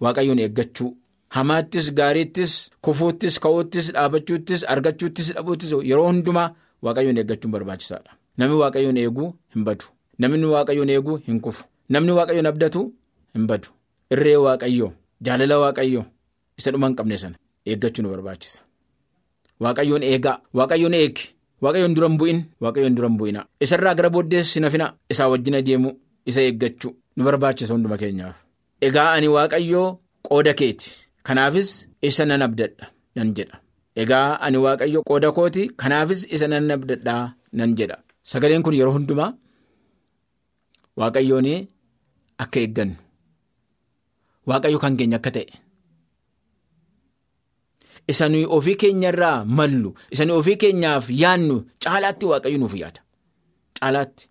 Waaqayyoon 0.00 0.38
eeggachuu. 0.44 0.90
Hamaattis 1.36 1.86
gaariittis 1.98 2.52
kufuuttis 2.84 3.38
ka'uuttis 3.40 3.86
dhaabachuuttis 3.94 4.64
argachuuttis 4.72 5.28
dhabuuttis 5.34 5.70
yeroo 5.90 6.06
hundumaa 6.08 6.48
waaqayyoon 6.84 7.18
eeggachuun 7.20 7.52
barbaachisaadha. 7.54 8.12
Namni 8.38 8.56
waaqayyoon 8.62 8.96
eeguu 9.02 9.28
hin 9.54 9.64
badu. 9.64 9.84
Namni 10.18 10.46
waaqayyoon 10.54 10.90
eeguu 10.94 11.16
hin 11.28 11.40
kufu. 11.40 11.64
Namni 11.88 12.12
waaqayyoon 12.18 12.46
abdatu 12.50 12.82
hin 13.34 13.46
badu. 13.46 13.68
Irree 14.12 14.36
waaqayyoo 14.46 14.90
jaalala 15.28 15.58
waaqayyoo 15.62 16.04
isa 16.58 16.70
dhuma 16.72 16.86
hin 16.90 16.96
qabne 16.96 17.16
sana 17.22 17.36
eeggachuu 17.66 18.02
nu 18.02 18.10
barbaachisa. 18.14 18.60
Waaqayyoon 19.60 20.02
eegaa 20.02 20.36
waaqayyoon 20.60 20.94
eegi 21.00 21.24
waaqayyoon 21.62 21.94
dura 21.96 22.08
hin 22.08 22.18
bu'in 22.18 22.42
waaqayyoon 22.66 22.94
dura 22.96 23.08
hin 23.08 23.16
bu'ina 23.22 23.46
isarraa 23.60 23.94
gara 23.94 24.10
booddees 24.10 24.52
hin 24.56 24.64
hafina 24.68 24.90
isaa 25.14 25.28
wajjin 25.32 25.54
adeemu 25.60 25.90
isa 26.26 26.40
eeggachuu 26.50 26.92
nu 27.16 27.24
barbaachisa 27.24 27.74
hunduma 27.74 27.96
keenyaaf. 28.02 28.36
Egaa 28.82 29.12
ani 29.16 29.28
waaqayyoo 29.36 29.88
qooda 30.28 30.54
keeti 30.60 30.90
kanaafis 31.26 31.70
isa 32.08 32.24
nan 32.30 32.42
abdadha 32.46 32.86
nan 33.16 33.28
jedha 33.36 33.56
Egaa 34.02 34.28
ani 34.44 34.58
waaqayyo 34.64 35.00
qooda 35.08 35.28
kooti 35.36 35.62
kanaafis 35.80 36.20
isa 36.34 36.46
nan 36.48 36.70
abdadhaa 36.76 37.24
nan 37.58 37.70
jedha. 37.78 37.96
Sagaleen 38.30 38.62
kun 38.64 38.74
yeroo 38.78 38.94
hundumaa 38.96 39.30
waaqayyoon 41.00 41.48
akka 42.42 42.58
eeggannu 42.62 42.96
waaqayyo 44.48 44.78
kan 44.82 44.96
keenya 44.98 45.18
akka 45.20 45.30
ta'e 45.36 45.46
isa 48.12 48.24
nuyi 48.32 48.46
ofii 48.56 48.76
keenyarraa 48.82 49.44
mallu 49.58 49.90
isa 50.12 50.24
nuyi 50.24 50.38
ofii 50.40 50.56
keenyaaf 50.62 51.04
yaannu 51.22 51.56
caalaatti 51.84 52.24
waaqayyo 52.30 52.58
nuuf 52.62 52.74
yaada. 52.82 53.00
Caalaatti 53.78 54.24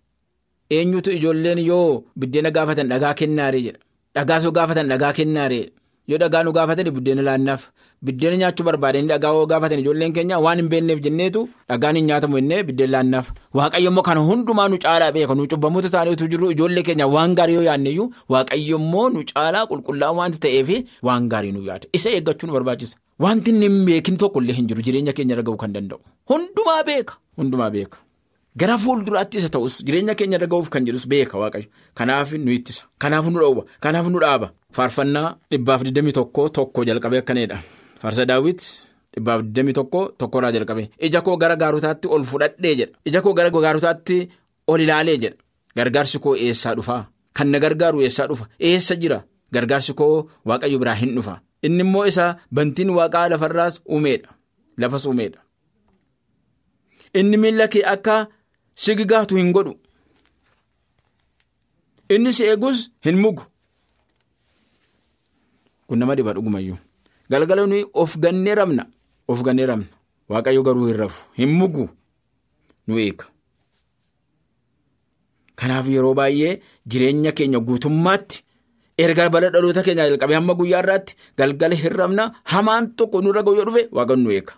eenyutu 0.74 1.10
ijoolleen 1.16 1.60
yoo 1.70 2.04
buddeena 2.18 2.50
gaafatan 2.56 2.88
dhagaa 2.92 3.14
kennaaree 3.20 3.62
jedha. 3.66 3.80
Dhagaa 4.14 4.40
soo 4.42 4.52
gaafatan 4.58 4.88
dhagaa 4.92 5.12
kennaaree 5.18 5.64
yoo 6.10 6.18
dhagaa 6.22 6.42
nu 6.46 6.52
gaafatan 6.56 6.90
buddeena 6.96 7.22
laannaaf 7.28 7.62
buddeena 8.06 8.36
nyaachuu 8.42 8.64
barbaadanii 8.68 9.08
dhagaa 9.12 9.32
yoo 9.36 9.46
gaafatan 9.52 9.78
ijoolleen 9.82 10.12
keenya 10.16 10.38
waan 10.46 10.58
hin 10.62 10.68
beekneef 10.72 11.00
jenneetu 11.06 11.42
dhagaan 11.72 11.96
hin 12.00 12.06
nyaatamu 12.10 12.40
jennee 12.40 12.62
buddeena 12.70 12.92
laannaaf 12.96 13.30
waaqayyo 13.60 13.90
immoo 13.92 14.02
kana 14.08 14.20
hundumaa 14.30 14.68
nu 14.74 14.78
caalaa 14.86 15.12
beeka 15.18 15.34
nu 15.40 15.46
cubbamoota 15.54 15.88
isaanii 15.92 16.12
utuu 16.18 16.26
jiru 16.34 16.50
ijoollee 16.56 16.82
keenya 16.90 17.06
waan 17.16 17.34
gaarii 17.40 17.54
yoo 17.58 17.64
yaadneyyuu 17.70 18.08
waaqayyo 18.36 18.76
immoo 18.84 19.08
nu 19.16 19.24
caalaa 19.32 19.64
qulqullaa'aa 19.72 20.16
waanta 20.20 20.38
ta'eef 20.46 20.68
waan 21.10 21.28
gaarii 21.34 21.52
nu 21.58 21.62
yaada 21.70 21.86
isa 22.00 22.10
eeggachuu 22.16 22.46
nu 22.50 22.52
barbaachisa. 22.58 22.96
Wanti 23.22 23.52
hin 23.62 23.74
beekin 23.86 24.16
tokkollee 24.20 24.54
hin 24.60 24.66
jiru 24.70 24.82
jireenya 24.86 25.12
keenya 25.18 25.34
irra 25.34 25.42
ga'uu 25.48 25.56
kan 25.64 25.72
danda'u 25.74 26.00
hundumaa 26.30 26.82
beeka 26.88 27.14
hundumaa 27.42 27.70
beeka. 27.74 27.98
Gara 28.60 28.76
fuulduraatti 28.78 29.38
isa 29.40 29.48
ta'us 29.48 29.78
jireenya 29.86 30.14
keenya 30.14 30.36
irra 30.38 30.46
ga'uuf 30.52 30.68
kan 30.70 30.84
jedhus 30.86 31.06
beeka 31.08 31.38
waaqayyo. 31.40 31.68
Kanaaf 31.94 32.32
nu 32.36 32.52
ittisa. 32.52 32.84
Kanaaf 32.98 33.26
nu 33.32 33.38
dhowwa. 33.40 33.64
Kanaaf 33.80 34.06
nu 34.12 34.20
dhaaba. 34.20 34.52
Faarfannaa 34.76 35.36
dhibbaaf 35.50 35.82
21 35.88 36.50
tokko 36.58 36.84
jalqabee 36.84 37.18
akkanidha 37.22 37.58
faarsa 38.02 38.26
daawwit 38.28 38.60
dhibbaaf 39.16 39.40
21 39.42 40.12
tokkorraa 40.18 40.52
jalqabee. 40.52 40.90
Ija 41.00 41.20
koo 41.22 41.36
gara 41.36 41.56
gaarotaatti 41.56 42.08
ol 42.08 42.24
fudhadhee 42.24 42.74
jedha. 42.80 42.92
Ija 43.06 43.22
koo 43.22 43.32
gara 43.34 43.50
gaarotaatti 43.50 44.18
ol 44.66 44.80
ilaalee 44.80 45.16
jedha. 45.22 45.36
Gargaarsi 45.76 46.18
koo 46.18 46.34
eessaa 46.36 46.74
dhufaa 46.76 47.06
kan 47.32 47.48
na 47.50 47.58
gargaaru 47.58 48.02
eessaa 48.04 48.26
dhufa? 48.28 48.46
Eessa 48.60 48.96
jira? 48.96 49.22
Gargaarsi 49.52 49.94
koo 49.94 50.28
waaqayyo 50.44 50.78
biraa 50.78 50.94
hin 51.00 51.14
dhufa. 51.16 51.40
Inni 51.62 51.80
immoo 51.86 52.04
isa 52.06 52.36
bantiin 52.54 52.90
waaqaa 52.90 53.28
lafarraas 53.32 53.80
uumeedha. 53.88 54.28
Lafas 54.78 55.06
uumeedha. 55.06 55.40
Inni 57.14 57.36
miila 57.36 57.68
kee 57.68 57.84
akka. 57.94 58.26
Sigigaatu 58.74 59.36
hin 59.36 59.52
godhu. 59.52 59.74
Inni 62.08 62.32
si 62.32 62.44
eegus 62.44 62.90
hin 63.04 63.16
mugu. 63.16 63.42
Kun 65.86 65.98
nama 65.98 66.14
dhiba 66.16 66.32
dhugumayyuu 66.34 66.78
galgala 67.30 67.66
nuyi 67.66 67.84
of 67.94 68.16
gannee 68.18 68.54
rabna 68.54 68.86
of 69.28 69.42
gannee 69.42 69.66
rabna 69.66 69.86
waaqayyo 70.28 70.62
garuu 70.62 70.86
hin 70.86 70.96
rafu 70.96 71.24
hin 71.36 71.48
mugu. 71.58 71.88
Nu 72.86 72.98
eega. 72.98 73.24
Kanaaf 75.56 75.88
yeroo 75.88 76.14
baay'ee 76.14 76.60
jireenya 76.86 77.32
keenya 77.32 77.60
guutummaatti 77.60 78.42
erga 78.98 79.30
bala 79.30 79.50
dhaloota 79.50 79.82
keenya 79.82 80.08
jalqabee 80.10 80.34
hamma 80.38 80.54
guyyaa 80.54 80.82
irraatti 80.82 81.16
galgala 81.38 81.74
hin 81.82 81.92
rabna 82.00 82.24
hamaan 82.44 82.90
tokko 82.96 83.20
nurra 83.22 83.42
ga'u 83.42 83.56
yoo 83.56 83.64
dhufe 83.68 83.88
waaqayyo 83.92 84.22
nu 84.22 84.30
eega. 84.36 84.54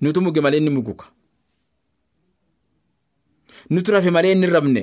Nutu 0.00 0.20
muge 0.20 0.40
malee 0.40 0.58
inni 0.62 0.70
muguka. 0.70 1.06
Nuti 3.70 3.90
rafe 3.92 4.10
malee 4.10 4.32
inni 4.34 4.46
rabne. 4.46 4.82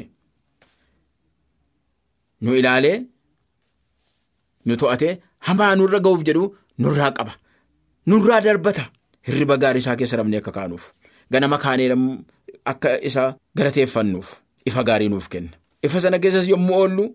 Nu 2.42 2.54
ilaalee 2.60 2.98
nu 4.66 4.74
to'atee 4.82 5.14
hamaa 5.48 5.76
nurra 5.80 6.00
ga'uuf 6.06 6.22
jedhu 6.28 6.44
nurraa 6.84 7.12
qaba. 7.18 7.34
Nurraa 8.10 8.42
darbata. 8.46 8.84
Hirriba 9.28 9.58
gaarii 9.58 9.80
isaa 9.84 9.96
keessa 10.00 10.18
rabnee 10.20 10.40
akka 10.42 10.52
kaanuuf. 10.58 10.84
Ganama 11.32 11.58
kaanee 11.58 11.90
akka 12.72 12.90
isa 13.10 13.24
galateeffannuuf 13.58 14.28
ifa 14.70 14.84
gaarii 14.84 15.10
nuuf 15.10 15.28
kenna. 15.30 15.52
Ifa 15.84 16.00
sana 16.02 16.20
keessas 16.20 16.48
yommuu 16.52 16.76
oollu 16.82 17.06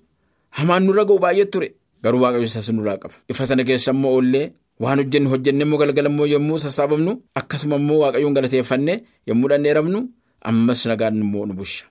hamaan 0.58 0.82
nurra 0.86 1.04
ga'u 1.04 1.18
baay'ee 1.24 1.46
ture. 1.52 1.68
Garuu 2.02 2.20
waaqayyo 2.24 2.46
isas 2.50 2.68
nurraa 2.76 2.98
qaba. 3.02 3.14
Ifa 3.32 3.46
sana 3.46 3.64
keessa 3.64 3.90
immoo 3.94 4.12
oollee 4.16 4.46
waan 4.82 4.98
hojjennu 5.00 5.28
hojjennee 5.32 5.64
immoo 5.66 5.78
galgala 5.82 6.08
immoo 6.12 6.26
yommuu 6.34 6.58
sassaabamnu 6.64 7.12
akkasuma 7.40 7.76
immoo 7.80 7.98
waaqayyoon 8.02 8.34
galateeffannee 8.36 8.96
yommuu 9.28 9.48
dhannee 9.50 9.74
rabnu. 9.78 10.00
Ammas 10.50 10.80
nagaan 10.90 11.16
immoo 11.24 11.44
nu 11.48 11.54
busha 11.60 11.84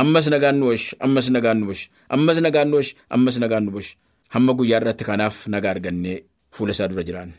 ammas 0.00 0.26
nagaan 0.32 0.56
nu 0.60 0.64
oolcha 0.70 0.96
ammas 1.04 1.26
nagaan 1.34 1.58
nu 1.60 1.66
busha 1.70 1.86
ammas 2.14 2.38
nagaan 2.44 2.68
nu 2.70 2.76
oolcha 2.78 2.94
ammas 3.14 3.36
nagaan 3.42 3.64
nu 3.66 3.70
busha 3.76 3.94
hamma 4.34 4.52
guyyaa 4.58 4.80
irratti 4.80 5.04
kanaaf 5.08 5.36
nagaa 5.52 5.70
argannee 5.74 6.16
fuula 6.54 6.72
isaa 6.74 6.88
dura 6.90 7.02
jiraanne. 7.08 7.34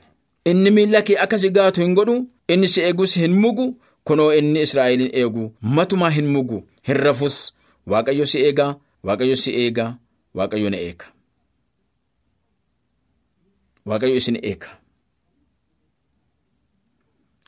Inni 0.49 0.71
miila 0.75 1.01
kee 1.07 1.17
akka 1.23 1.37
si 1.41 1.49
gaatu 1.57 1.79
hin 1.81 1.93
godhu 1.97 2.15
inni 2.53 2.67
si 2.73 2.79
eegus 2.87 3.13
hin 3.21 3.33
mugu 3.43 3.65
kunoo 4.07 4.31
inni 4.39 4.59
Israa'eliin 4.65 5.11
eegu 5.19 5.43
matumaa 5.75 6.09
hin 6.17 6.27
mugu 6.35 6.57
hin 6.87 6.97
rafus 7.05 7.35
waaqayyo 7.91 8.25
si 8.31 8.37
eegaa 8.47 8.71
waaqayyo 9.07 9.35
si 9.43 9.51
eegaa 9.61 9.91
waaqayyo 10.37 10.69
na 10.73 10.77
eega. 10.87 11.05
Waaqayyo 13.89 14.15
isin 14.21 14.37
eega. 14.49 14.69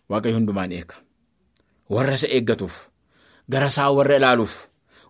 Waaqayyo 0.10 0.36
hundumaan 0.38 0.72
eega. 0.78 0.96
Warra 1.90 2.14
isa 2.20 2.28
eeggatuuf. 2.36 2.76
Gara 3.50 3.68
isaa 3.72 3.92
warra 3.98 4.16
ilaaluuf 4.20 4.54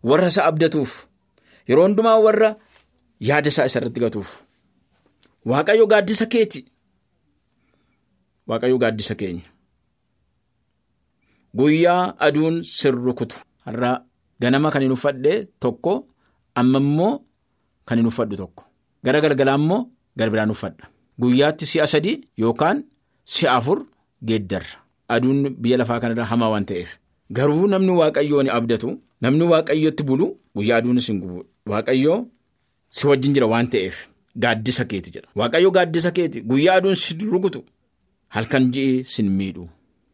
warra 0.04 0.28
isa 0.32 0.46
abdatuuf 0.46 0.92
yeroo 1.68 1.86
hundumaa 1.88 2.18
warra 2.26 2.50
yaada 3.20 3.50
isaa 3.50 3.66
isarratti 3.70 4.00
gatuuf. 4.00 4.30
Waaqayyo 5.46 5.86
gaaddisa 5.88 6.26
keeti. 6.26 6.62
Waaqayyo 8.48 8.78
gaaddisa 8.78 9.16
keenya. 9.16 9.46
Guyyaa 11.58 12.16
aduun 12.20 12.62
sirru 12.64 13.14
kutu 13.16 13.38
har'a 13.66 13.92
ganama 14.42 14.72
kan 14.72 14.82
hin 14.86 14.92
uffadhe 14.92 15.34
tokko 15.60 15.94
amma 16.56 16.80
immoo 16.84 17.14
kan 17.86 17.98
hin 18.00 18.08
uffadhu 18.12 18.36
tokko. 18.38 18.64
Gara 19.04 19.22
galgalaa 19.22 19.56
immoo 19.58 19.80
galbilaan 20.18 20.52
uffadha 20.54 20.86
guyyaatti 21.20 21.66
si'a 21.66 21.88
sadii 21.88 22.16
yookaan 22.38 22.84
si'a 23.26 23.56
afur 23.58 23.80
geeddarra. 24.24 24.78
Aduun 25.10 25.56
biyya 25.62 25.78
lafaa 25.82 26.00
kanarra 26.00 26.26
hamaa 26.26 26.50
waan 26.54 26.66
ta'eef. 26.66 26.98
Garuu 27.32 27.68
namni 27.68 27.92
waaqayyoon 27.92 28.50
abdatu? 28.50 29.00
Namni 29.22 29.44
waaqayyotti 29.44 30.04
bulu 30.04 30.38
guyyaa 30.56 30.78
aduunis 30.78 31.08
hin 31.08 31.20
gubu. 31.22 31.44
Waaqayyoo 31.66 32.26
si 32.90 33.08
wajjin 33.08 33.34
jira 33.34 33.48
waan 33.48 33.68
ta'eef 33.70 34.08
gaaddisa 34.36 34.86
keeti 34.86 35.12
jedha. 35.12 35.28
Waaqayyo 35.36 35.72
gaaddisa 35.72 36.12
keeti 36.12 36.42
guyyaa 36.42 36.76
aduun 36.80 36.96
si 36.96 37.14
rukutu 37.34 37.64
halkan 38.30 38.72
ji'i 38.72 39.04
sin 39.04 39.30
miidhu. 39.30 39.68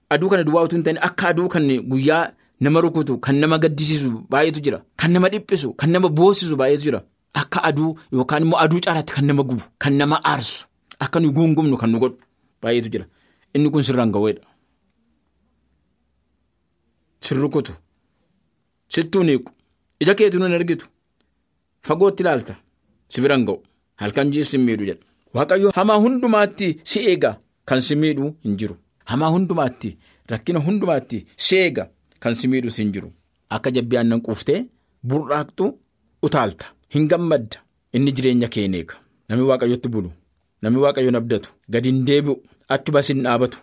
Aduu 0.09 0.29
kana 0.29 0.43
duwwaa 0.43 0.63
utuu 0.63 0.75
hin 0.77 0.83
ta'in 0.83 0.97
akka 1.01 1.27
aduu 1.27 1.47
kan 1.47 1.67
guyyaa 1.91 2.31
nama 2.59 2.81
rukutu 2.81 3.17
kan 3.17 3.35
nama 3.35 3.57
gaddisiisu 3.57 4.09
baay'eetu 4.29 4.59
jira. 4.61 4.79
Kan 4.95 5.11
nama 5.11 5.29
dhiphisu 5.29 5.73
kan 5.73 5.89
nama 5.91 6.09
boosisu 6.09 6.55
baay'eetu 6.55 6.83
jira. 6.83 7.01
Akka 7.33 7.63
aduu 7.63 7.95
yookaan 8.11 8.43
immoo 8.43 8.59
aduu 8.63 8.79
caalaatti 8.85 9.13
kan 9.13 9.25
nama 9.25 9.43
gubu 9.43 9.63
kan 9.79 9.93
nama 9.97 10.17
aarsu 10.23 10.65
akka 10.99 11.19
nuyi 11.19 11.33
guungumnu 11.33 11.77
kan 11.77 11.89
nu 11.91 11.99
godhu 11.99 12.17
baay'eetu 12.61 12.89
jira. 12.93 13.05
Inni 13.53 13.69
kun 13.69 13.83
sirraan 13.83 14.11
ga'eedha. 14.11 14.41
Sirrukutu 17.25 17.73
sittuu 18.93 19.23
niiqu 19.27 19.51
ija 20.01 20.13
keetu 20.19 20.39
nun 20.39 20.53
argitu 20.57 20.85
fagootti 21.87 22.23
ilaalta 22.23 22.53
si 23.11 23.21
biran 23.23 23.45
ga'u 23.47 23.57
halkan 24.01 24.31
ji'i 24.33 24.45
si 24.49 24.57
miidhu 24.65 24.85
jedha 24.89 25.05
waaqayyo 25.35 25.69
hamaa 25.77 25.99
hundumaatti 26.05 26.67
si 26.91 26.99
eega 27.11 27.31
kan 27.69 27.81
si 27.87 27.95
miidhu 28.01 28.25
hin 28.43 28.55
jiru. 28.59 28.75
Hamaa 29.09 29.29
hundumaatti 29.35 29.89
rakkina 30.31 30.59
hundumaatti 30.65 31.17
si 31.45 31.55
eega 31.65 31.83
kan 32.23 32.33
si 32.39 32.47
miidhus 32.51 32.77
hin 32.81 32.91
jiru. 32.93 33.09
Akka 33.55 33.71
jabbii 33.75 33.97
aannan 33.99 34.21
quuftee 34.25 34.59
burraaqxu 35.07 35.65
utaalta 36.27 36.65
hin 36.95 37.07
gammadda. 37.11 37.57
Inni 37.95 38.11
jireenya 38.15 38.47
kee 38.53 38.65
eega. 38.67 38.95
Namni 39.29 39.45
waaqayyotti 39.51 39.89
bulu 39.93 40.11
namni 40.61 40.79
waaqayyoon 40.85 41.15
abdatu 41.21 41.49
gadi 41.73 41.89
hin 41.91 42.05
deebi'u 42.09 42.35
achuma 42.75 43.01
sin 43.07 43.23
dhaabatu 43.25 43.57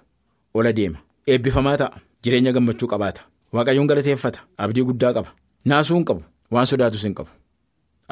ola 0.54 0.72
deema. 0.78 0.98
Eebbifamaa 1.26 1.76
ta'a 1.82 2.00
jireenya 2.22 2.52
gammachuu 2.56 2.88
qabaata. 2.92 3.22
Waaqayyoon 3.56 3.86
galateeffata. 3.90 4.40
Abdii 4.64 4.84
guddaa 4.88 5.12
qaba. 5.16 5.30
Naasuu 5.70 5.96
hin 5.98 6.04
qabu. 6.10 6.22
Waan 6.54 6.66
sodaatus 6.72 7.04
hin 7.06 7.14
qabu. 7.18 7.30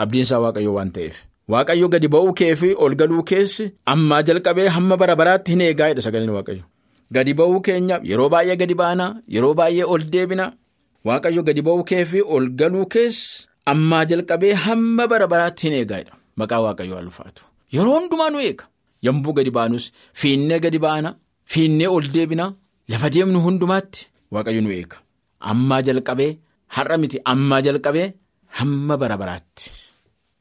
Abdiin 0.02 0.22
isaa 0.26 0.40
waaqayyoo 0.44 0.74
waan 0.78 0.90
ta'eef. 0.96 1.16
Waaqayyo 1.52 1.88
gadi 1.94 2.08
ba'uu 2.14 2.32
kee 2.40 2.54
fi 2.60 2.68
ol 2.86 2.94
galuu 3.00 3.22
keessi 3.30 3.64
ammaa 3.92 4.22
jalqabee 4.28 4.68
hamma 4.76 4.96
bara 5.02 5.14
baraatti 5.20 5.52
hin 5.54 5.62
eegaa 5.66 5.88
jedha 5.92 6.02
sagaleen 6.06 6.32
waaqayyo. 6.38 6.64
Gadi 7.16 7.32
ba'uu 7.40 7.60
keenyaaf 7.68 8.02
yeroo 8.10 8.28
baay'ee 8.34 8.56
gadi 8.62 8.74
baanaa 8.82 9.10
yeroo 9.36 9.54
baay'ee 9.60 9.84
ol 9.94 10.02
deebina. 10.16 10.46
Waaqayyo 11.08 11.42
gadi 11.48 11.62
ba'uu 11.68 11.84
kee 11.90 12.04
fi 12.12 12.20
ol 12.36 12.48
galuu 12.62 12.86
keessi 12.94 13.46
ammaa 13.72 14.04
jalqabee 14.12 14.52
hamma 14.66 15.06
bara 15.14 15.26
baraatti 15.32 15.62
hin 15.68 15.74
eegaa 15.80 16.00
jedha. 16.02 16.14
Maqaa 16.42 16.60
waaqayyoo 16.66 16.98
alfaatu 17.04 17.42
yeroo 17.78 17.96
hundumaa 18.00 18.30
nu 18.34 18.38
eega. 18.50 18.64
Yommuu 19.06 19.32
gadi 19.38 19.50
baanus 19.58 19.84
fiinnee 20.20 20.58
gadi 20.66 20.78
baana 20.86 21.14
fiinnee 21.54 21.88
ol 21.96 22.06
deebina 22.16 22.46
lafa 22.94 23.10
deemnu 23.16 23.38
hundumaatti 23.46 24.00
waaqayyo 24.36 24.60
nu 24.66 24.70
eega. 24.80 24.96
Ammaa 25.40 25.80
jalqabee 25.86 26.30
har'a 26.76 26.96
miti 27.02 27.18
ammaa 27.32 27.60
jalqabee 27.66 28.06
hamma 28.58 28.96
bara 28.96 29.16
baraatti 29.22 29.70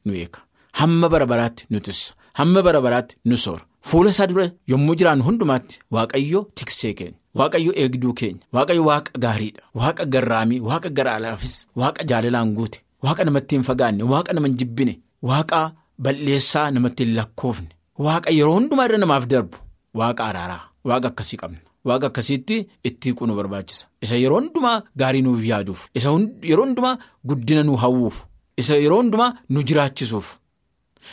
nu 0.04 0.12
eega. 0.14 0.40
Hamma 0.80 1.08
bara 1.12 1.26
baraatti 1.26 1.66
nu 1.70 1.80
tissa 1.80 2.14
hamma 2.38 2.62
bara 2.62 2.80
baraatti 2.86 3.16
nu 3.24 3.36
soora. 3.36 3.64
Fuula 3.88 4.10
isaa 4.10 4.26
dura 4.30 4.46
yommuu 4.70 4.94
jiraannu 4.98 5.24
hundumaatti 5.28 5.78
waaqayyo 5.94 6.40
tiksee 6.54 6.92
keenya. 6.98 7.18
Waaqayyo 7.38 7.72
eegduu 7.82 8.12
keenya. 8.20 8.42
Waaqayyo 8.54 8.82
waaqa 8.90 9.10
gaariidha. 9.24 9.62
Waaqa 9.80 10.04
garraamii 10.14 10.60
waaqa 10.68 10.88
garaalaafis 10.98 11.54
waaqa 11.80 12.02
jaalalaan 12.10 12.54
guute 12.56 12.78
waaqa 13.04 13.24
namatti 13.24 13.56
hin 13.56 13.64
fagaanne 13.68 14.02
waaqa 14.12 14.32
nama 14.34 14.46
hin 14.48 14.56
jibbine 14.60 14.94
waaqa 15.30 15.60
balleessaa 16.04 16.70
namatti 16.70 17.04
hin 17.04 17.14
lakkoofne. 17.18 17.68
Waaqa 18.06 18.30
yeroo 18.38 18.54
hundumaa 18.58 18.86
irra 18.88 18.98
namaaf 19.04 19.24
darbu 19.32 19.56
waaqa 20.00 20.22
araaraa 20.30 20.62
waaqa 20.90 21.08
akkasii 21.12 21.38
qabna. 21.42 21.60
Waaqa 21.88 22.06
akkasiitti 22.10 22.56
itti 22.88 23.08
hiikuu 23.08 23.26
nu 23.26 23.34
barbaachisa. 23.36 23.86
Isa 24.02 24.16
yeroo 24.22 24.40
hundumaa 24.40 24.82
gaarii 24.98 25.22
nuuf 25.22 25.44
yaaduuf. 25.50 25.86
Isa 25.94 26.10
yeroo 26.50 26.64
hundumaa 26.66 26.96
guddina 27.28 27.62
nu 27.62 27.76
hawwuuf. 27.82 28.24
Isa 28.56 28.76
yeroo 28.76 29.00
hundumaa 29.02 29.30
nu 29.48 29.62
jiraachisuuf. 29.62 30.28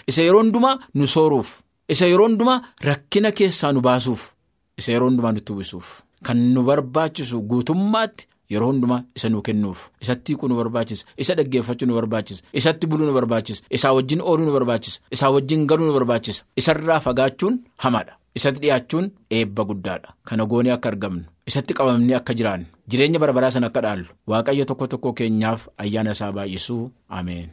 Isa 0.08 0.22
yeroo 0.22 0.42
hundumaa 0.44 0.76
nu 0.96 1.08
sooruuf. 1.08 1.50
Isa 1.90 2.06
yeroo 2.12 2.28
hundumaa 2.28 2.62
rakkina 2.82 3.32
keessaa 3.32 3.72
nu 3.74 3.82
baasuuf. 3.82 4.30
Isa 4.78 4.92
yeroo 4.92 5.08
hundumaa 5.10 5.32
nutti 5.32 5.52
uwwisuuf. 5.54 6.02
Kan 6.24 6.38
nu 6.54 6.64
barbaachisu 6.64 7.42
guutummaatti 7.42 8.28
yeroo 8.50 8.68
hundumaa 8.72 9.04
isa 9.16 9.30
nu 9.30 9.42
kennuuf. 9.42 9.88
Isatti 10.02 10.32
hiikuu 10.32 10.48
nu 10.50 10.56
barbaachisa. 10.58 11.06
Isa 11.18 11.36
dhaggeeffachuu 11.38 11.88
nu 11.88 11.96
barbaachisa. 11.96 12.44
Isatti 12.54 12.88
buluu 12.88 13.06
nu 13.08 13.14
barbaachisa. 13.14 13.64
Isaa 13.70 13.94
wajjin 13.94 14.22
ooluu 14.22 14.46
nu 14.46 14.54
barbaachisa. 14.54 15.02
Isaa 15.12 15.30
wajjin 15.30 15.66
galuu 15.68 15.86
nu 15.88 15.94
barbaachisa. 15.94 16.44
Isarraa 16.56 17.00
fagaachuun 17.00 17.60
hamaadha. 17.78 18.18
Isatti 18.36 18.60
dhiyaachuun 18.64 19.06
eebba 19.32 19.64
guddaadha. 19.70 20.14
Kana 20.28 20.46
goonee 20.46 20.72
akka 20.76 20.90
argamnu. 20.92 21.24
Isatti 21.48 21.74
qabamnee 21.78 22.16
akka 22.18 22.34
jiraannu. 22.40 22.66
Jireenya 22.90 23.20
bara 23.24 23.34
baraa 23.38 23.52
sana 23.56 23.68
akka 23.72 23.82
dhaallu. 23.86 24.08
Waaqayyo 24.28 24.66
tokko 24.72 24.88
tokko 24.94 25.14
keenyaaf 25.20 25.68
ayyaana 25.78 26.12
isaa 26.18 26.32
baay'isuu. 26.38 26.82
Ameen. 27.10 27.50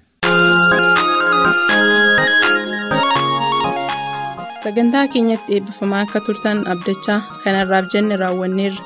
Sagantaa 4.65 5.07
keenyatti 5.15 5.55
eebbifamaa 5.59 6.03
akka 6.07 6.21
turtan 6.27 6.67
abdachaa 6.75 7.21
kanarraaf 7.45 7.87
jenne 7.95 8.17
raawwanneerra. 8.25 8.83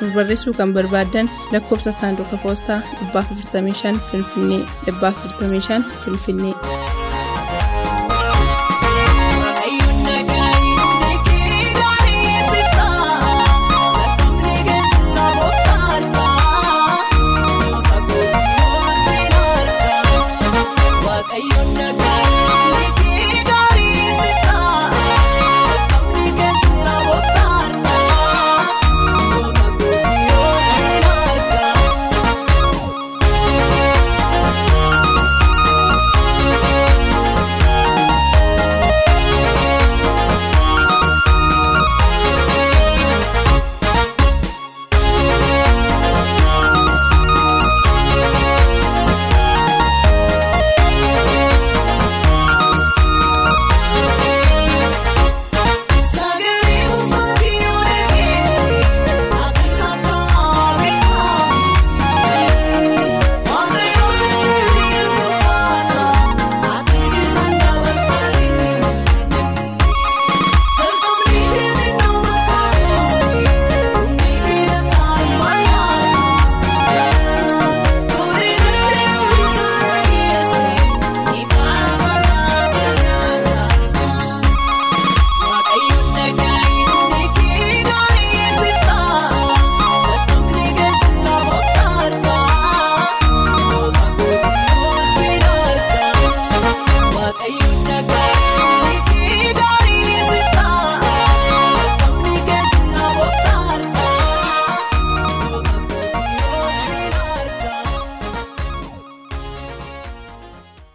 Nuuf 0.00 0.14
barreessuu 0.14 0.54
kan 0.60 0.72
barbaaddan 0.74 1.30
lakkoofsa 1.52 1.92
saanduqa 1.92 2.36
poostaa 2.46 2.80
455 3.12 3.98
Finfinnee 4.10 4.62
455 4.86 5.82
Finfinnee. 6.04 6.54